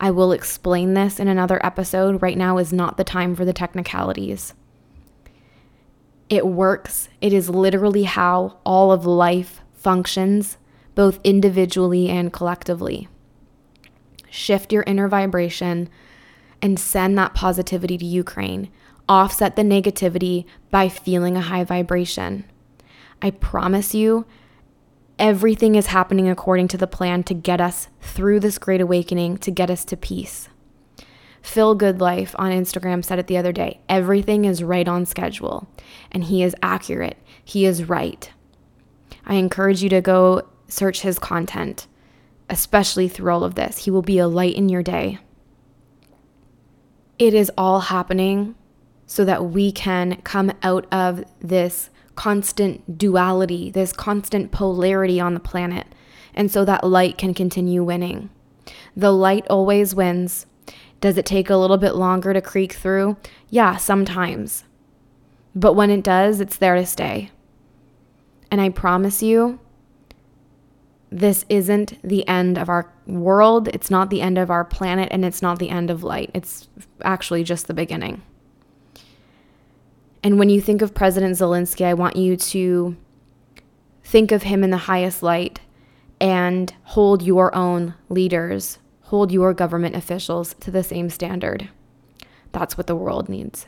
I 0.00 0.12
will 0.12 0.30
explain 0.30 0.94
this 0.94 1.18
in 1.18 1.26
another 1.26 1.58
episode. 1.66 2.22
Right 2.22 2.38
now 2.38 2.58
is 2.58 2.72
not 2.72 2.96
the 2.96 3.02
time 3.02 3.34
for 3.34 3.44
the 3.44 3.52
technicalities. 3.52 4.54
It 6.28 6.46
works. 6.46 7.08
It 7.20 7.32
is 7.32 7.50
literally 7.50 8.04
how 8.04 8.58
all 8.64 8.92
of 8.92 9.04
life 9.04 9.62
functions, 9.72 10.58
both 11.00 11.18
individually 11.24 12.10
and 12.10 12.30
collectively. 12.30 13.08
Shift 14.28 14.70
your 14.70 14.82
inner 14.86 15.08
vibration 15.08 15.88
and 16.60 16.78
send 16.78 17.16
that 17.16 17.32
positivity 17.32 17.96
to 17.96 18.04
Ukraine. 18.04 18.70
Offset 19.08 19.56
the 19.56 19.62
negativity 19.62 20.44
by 20.70 20.90
feeling 20.90 21.38
a 21.38 21.40
high 21.40 21.64
vibration. 21.64 22.44
I 23.22 23.30
promise 23.30 23.94
you, 23.94 24.26
everything 25.18 25.74
is 25.74 25.86
happening 25.86 26.28
according 26.28 26.68
to 26.68 26.76
the 26.76 26.86
plan 26.86 27.22
to 27.22 27.32
get 27.32 27.62
us 27.62 27.88
through 28.02 28.40
this 28.40 28.58
great 28.58 28.82
awakening, 28.82 29.38
to 29.38 29.50
get 29.50 29.70
us 29.70 29.86
to 29.86 29.96
peace. 29.96 30.50
Phil 31.40 31.78
Goodlife 31.78 32.34
on 32.38 32.52
Instagram 32.52 33.02
said 33.02 33.18
it 33.18 33.26
the 33.26 33.38
other 33.38 33.52
day 33.52 33.80
everything 33.88 34.44
is 34.44 34.62
right 34.62 34.86
on 34.86 35.06
schedule, 35.06 35.66
and 36.12 36.24
he 36.24 36.42
is 36.42 36.54
accurate. 36.62 37.16
He 37.42 37.64
is 37.64 37.88
right. 37.88 38.30
I 39.24 39.36
encourage 39.36 39.82
you 39.82 39.88
to 39.88 40.02
go 40.02 40.42
search 40.70 41.02
his 41.02 41.18
content, 41.18 41.86
especially 42.48 43.08
through 43.08 43.30
all 43.32 43.44
of 43.44 43.54
this. 43.54 43.84
He 43.84 43.90
will 43.90 44.02
be 44.02 44.18
a 44.18 44.28
light 44.28 44.54
in 44.54 44.68
your 44.68 44.82
day 44.82 45.18
it 47.20 47.34
is 47.34 47.52
all 47.56 47.80
happening 47.80 48.54
so 49.06 49.24
that 49.26 49.44
we 49.44 49.70
can 49.70 50.16
come 50.22 50.50
out 50.62 50.90
of 50.90 51.22
this 51.38 51.90
constant 52.16 52.98
duality, 52.98 53.70
this 53.70 53.92
constant 53.92 54.50
polarity 54.50 55.20
on 55.20 55.34
the 55.34 55.40
planet, 55.40 55.86
and 56.34 56.50
so 56.50 56.64
that 56.64 56.82
light 56.82 57.18
can 57.18 57.34
continue 57.34 57.84
winning. 57.84 58.30
The 58.96 59.12
light 59.12 59.46
always 59.50 59.94
wins. 59.94 60.46
Does 61.02 61.18
it 61.18 61.26
take 61.26 61.50
a 61.50 61.56
little 61.56 61.76
bit 61.76 61.94
longer 61.94 62.32
to 62.32 62.40
creak 62.40 62.72
through? 62.72 63.18
Yeah, 63.50 63.76
sometimes. 63.76 64.64
But 65.54 65.74
when 65.74 65.90
it 65.90 66.02
does, 66.02 66.40
it's 66.40 66.56
there 66.56 66.76
to 66.76 66.86
stay. 66.86 67.30
And 68.50 68.62
I 68.62 68.70
promise 68.70 69.22
you, 69.22 69.60
this 71.10 71.44
isn't 71.48 72.00
the 72.02 72.26
end 72.28 72.56
of 72.56 72.68
our 72.68 72.92
world. 73.06 73.68
It's 73.68 73.90
not 73.90 74.10
the 74.10 74.20
end 74.20 74.38
of 74.38 74.50
our 74.50 74.64
planet, 74.64 75.08
and 75.10 75.24
it's 75.24 75.42
not 75.42 75.58
the 75.58 75.70
end 75.70 75.90
of 75.90 76.04
light. 76.04 76.30
It's 76.34 76.68
actually 77.02 77.42
just 77.42 77.66
the 77.66 77.74
beginning. 77.74 78.22
And 80.22 80.38
when 80.38 80.50
you 80.50 80.60
think 80.60 80.82
of 80.82 80.94
President 80.94 81.34
Zelensky, 81.34 81.84
I 81.84 81.94
want 81.94 82.16
you 82.16 82.36
to 82.36 82.96
think 84.04 84.30
of 84.32 84.44
him 84.44 84.62
in 84.62 84.70
the 84.70 84.76
highest 84.76 85.22
light 85.22 85.60
and 86.20 86.72
hold 86.82 87.22
your 87.22 87.54
own 87.54 87.94
leaders, 88.08 88.78
hold 89.02 89.32
your 89.32 89.54
government 89.54 89.96
officials 89.96 90.54
to 90.60 90.70
the 90.70 90.82
same 90.82 91.10
standard. 91.10 91.68
That's 92.52 92.76
what 92.76 92.86
the 92.86 92.96
world 92.96 93.28
needs. 93.28 93.66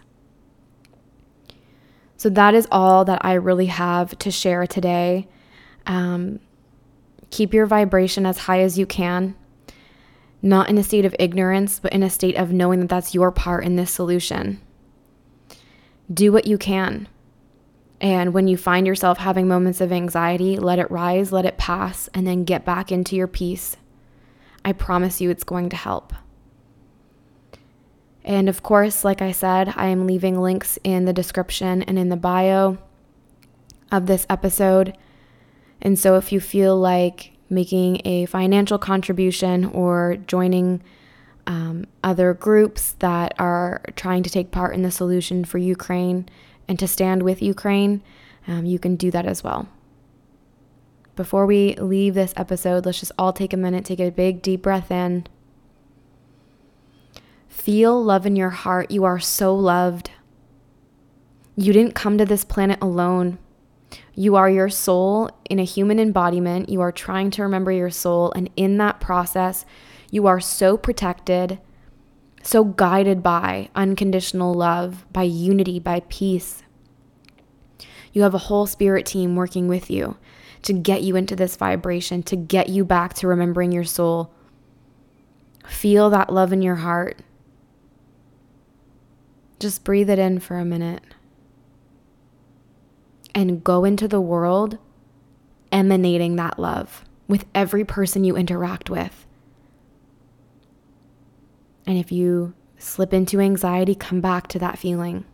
So, 2.16 2.28
that 2.31 2.55
is 2.55 2.68
all 2.70 3.05
that 3.07 3.24
I 3.24 3.33
really 3.35 3.66
have 3.66 4.16
to 4.18 4.31
share 4.31 4.66
today. 4.66 5.26
Um, 5.87 6.38
Keep 7.32 7.54
your 7.54 7.64
vibration 7.64 8.26
as 8.26 8.36
high 8.36 8.60
as 8.60 8.78
you 8.78 8.84
can, 8.84 9.34
not 10.42 10.68
in 10.68 10.76
a 10.76 10.82
state 10.82 11.06
of 11.06 11.16
ignorance, 11.18 11.80
but 11.80 11.92
in 11.92 12.02
a 12.02 12.10
state 12.10 12.36
of 12.36 12.52
knowing 12.52 12.80
that 12.80 12.90
that's 12.90 13.14
your 13.14 13.32
part 13.32 13.64
in 13.64 13.76
this 13.76 13.90
solution. 13.90 14.60
Do 16.12 16.30
what 16.30 16.46
you 16.46 16.58
can. 16.58 17.08
And 18.02 18.34
when 18.34 18.48
you 18.48 18.58
find 18.58 18.86
yourself 18.86 19.16
having 19.16 19.48
moments 19.48 19.80
of 19.80 19.92
anxiety, 19.92 20.58
let 20.58 20.78
it 20.78 20.90
rise, 20.90 21.32
let 21.32 21.46
it 21.46 21.56
pass, 21.56 22.06
and 22.12 22.26
then 22.26 22.44
get 22.44 22.66
back 22.66 22.92
into 22.92 23.16
your 23.16 23.28
peace. 23.28 23.78
I 24.62 24.72
promise 24.72 25.22
you 25.22 25.30
it's 25.30 25.42
going 25.42 25.70
to 25.70 25.76
help. 25.76 26.12
And 28.24 28.46
of 28.46 28.62
course, 28.62 29.04
like 29.04 29.22
I 29.22 29.32
said, 29.32 29.72
I 29.74 29.86
am 29.86 30.06
leaving 30.06 30.38
links 30.38 30.78
in 30.84 31.06
the 31.06 31.14
description 31.14 31.82
and 31.82 31.98
in 31.98 32.10
the 32.10 32.16
bio 32.16 32.76
of 33.90 34.04
this 34.04 34.26
episode. 34.28 34.98
And 35.82 35.98
so 35.98 36.16
if 36.16 36.32
you 36.32 36.40
feel 36.40 36.78
like 36.78 37.32
making 37.50 38.00
a 38.04 38.24
financial 38.26 38.78
contribution 38.78 39.66
or 39.66 40.16
joining 40.26 40.82
um, 41.46 41.86
other 42.02 42.32
groups 42.32 42.92
that 43.00 43.34
are 43.38 43.82
trying 43.96 44.22
to 44.22 44.30
take 44.30 44.52
part 44.52 44.74
in 44.74 44.82
the 44.82 44.90
solution 44.92 45.44
for 45.44 45.58
Ukraine 45.58 46.28
and 46.68 46.78
to 46.78 46.86
stand 46.86 47.24
with 47.24 47.42
Ukraine, 47.42 48.02
um, 48.46 48.64
you 48.64 48.78
can 48.78 48.96
do 48.96 49.10
that 49.10 49.26
as 49.26 49.42
well. 49.42 49.68
Before 51.16 51.44
we 51.44 51.74
leave 51.74 52.14
this 52.14 52.32
episode, 52.36 52.86
let's 52.86 53.00
just 53.00 53.12
all 53.18 53.32
take 53.32 53.52
a 53.52 53.56
minute, 53.56 53.84
take 53.84 54.00
a 54.00 54.10
big 54.10 54.40
deep 54.40 54.62
breath 54.62 54.90
in. 54.90 55.26
Feel 57.48 58.02
love 58.02 58.24
in 58.24 58.34
your 58.34 58.50
heart. 58.50 58.90
You 58.90 59.04
are 59.04 59.20
so 59.20 59.54
loved. 59.54 60.10
You 61.54 61.72
didn't 61.72 61.94
come 61.94 62.16
to 62.16 62.24
this 62.24 62.44
planet 62.44 62.78
alone. 62.80 63.38
You 64.14 64.37
are 64.37 64.51
your 64.51 64.68
soul 64.68 65.31
in 65.48 65.59
a 65.59 65.64
human 65.64 65.98
embodiment. 65.98 66.68
You 66.68 66.81
are 66.83 66.92
trying 66.92 67.31
to 67.33 67.42
remember 67.42 67.72
your 67.72 67.90
soul. 67.90 68.33
And 68.37 68.51
in 68.57 68.77
that 68.79 69.01
process, 69.01 69.64
you 70.11 70.27
are 70.27 70.40
so 70.40 70.77
protected, 70.77 71.59
so 72.42 72.64
guided 72.64 73.22
by 73.22 73.70
unconditional 73.75 74.53
love, 74.53 75.07
by 75.12 75.22
unity, 75.22 75.79
by 75.79 76.01
peace. 76.09 76.62
You 78.12 78.22
have 78.22 78.35
a 78.35 78.38
whole 78.38 78.66
spirit 78.66 79.07
team 79.07 79.35
working 79.35 79.68
with 79.68 79.90
you 79.90 80.18
to 80.62 80.75
get 80.75 81.03
you 81.03 81.16
into 81.16 81.35
this 81.35 81.57
vibration, 81.57 82.22
to 82.25 82.37
get 82.37 82.68
you 82.68 82.85
back 82.85 83.14
to 83.14 83.27
remembering 83.27 83.72
your 83.72 83.85
soul. 83.85 84.33
Feel 85.66 86.11
that 86.11 86.33
love 86.33 86.53
in 86.53 86.61
your 86.61 86.77
heart. 86.77 87.20
Just 89.59 89.85
breathe 89.85 90.11
it 90.11 90.18
in 90.18 90.38
for 90.38 90.59
a 90.59 90.64
minute 90.64 91.03
and 93.34 93.64
go 93.64 93.84
into 93.84 94.06
the 94.08 94.20
world 94.20 94.78
emanating 95.70 96.36
that 96.36 96.58
love 96.58 97.04
with 97.28 97.46
every 97.54 97.84
person 97.84 98.24
you 98.24 98.36
interact 98.36 98.90
with. 98.90 99.26
And 101.86 101.98
if 101.98 102.12
you 102.12 102.54
slip 102.78 103.12
into 103.12 103.40
anxiety, 103.40 103.94
come 103.94 104.20
back 104.20 104.48
to 104.48 104.58
that 104.58 104.78
feeling. 104.78 105.24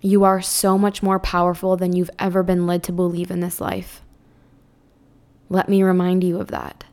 You 0.00 0.24
are 0.24 0.42
so 0.42 0.76
much 0.76 1.02
more 1.02 1.18
powerful 1.18 1.76
than 1.76 1.94
you've 1.94 2.10
ever 2.18 2.42
been 2.42 2.66
led 2.66 2.82
to 2.84 2.92
believe 2.92 3.30
in 3.30 3.40
this 3.40 3.60
life. 3.60 4.02
Let 5.48 5.68
me 5.68 5.82
remind 5.82 6.22
you 6.22 6.38
of 6.38 6.48
that. 6.48 6.84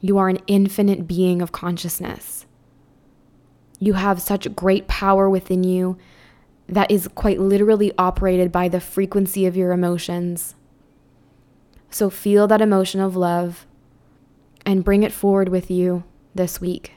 You 0.00 0.18
are 0.18 0.28
an 0.28 0.38
infinite 0.46 1.08
being 1.08 1.42
of 1.42 1.50
consciousness. 1.50 2.46
You 3.80 3.94
have 3.94 4.22
such 4.22 4.54
great 4.54 4.86
power 4.86 5.28
within 5.28 5.64
you 5.64 5.96
that 6.68 6.90
is 6.90 7.08
quite 7.08 7.40
literally 7.40 7.92
operated 7.98 8.50
by 8.50 8.68
the 8.68 8.80
frequency 8.80 9.46
of 9.46 9.56
your 9.56 9.72
emotions. 9.72 10.54
So 11.90 12.10
feel 12.10 12.46
that 12.48 12.60
emotion 12.60 13.00
of 13.00 13.16
love 13.16 13.66
and 14.66 14.84
bring 14.84 15.02
it 15.02 15.12
forward 15.12 15.48
with 15.48 15.70
you 15.70 16.04
this 16.34 16.60
week. 16.60 16.92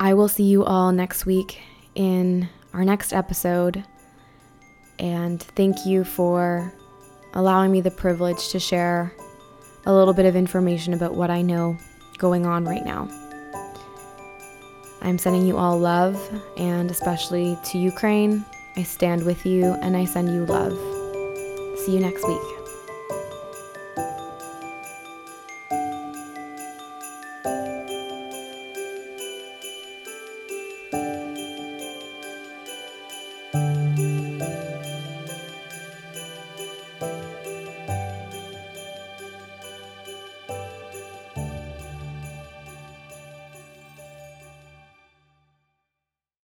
I 0.00 0.14
will 0.14 0.28
see 0.28 0.44
you 0.44 0.64
all 0.64 0.92
next 0.92 1.26
week 1.26 1.60
in 1.94 2.48
our 2.72 2.84
next 2.84 3.12
episode. 3.12 3.84
And 4.98 5.42
thank 5.42 5.86
you 5.86 6.04
for 6.04 6.72
allowing 7.34 7.70
me 7.70 7.80
the 7.80 7.90
privilege 7.90 8.48
to 8.48 8.58
share 8.58 9.12
a 9.84 9.92
little 9.92 10.14
bit 10.14 10.26
of 10.26 10.34
information 10.34 10.94
about 10.94 11.14
what 11.14 11.30
I 11.30 11.42
know 11.42 11.76
going 12.18 12.46
on 12.46 12.64
right 12.64 12.84
now. 12.84 13.25
I'm 15.02 15.18
sending 15.18 15.46
you 15.46 15.56
all 15.56 15.78
love, 15.78 16.18
and 16.56 16.90
especially 16.90 17.58
to 17.66 17.78
Ukraine. 17.78 18.44
I 18.76 18.82
stand 18.82 19.24
with 19.24 19.46
you 19.46 19.64
and 19.82 19.96
I 19.96 20.04
send 20.04 20.28
you 20.28 20.44
love. 20.44 20.76
See 21.78 21.94
you 21.94 22.00
next 22.00 22.26
week. 22.26 22.55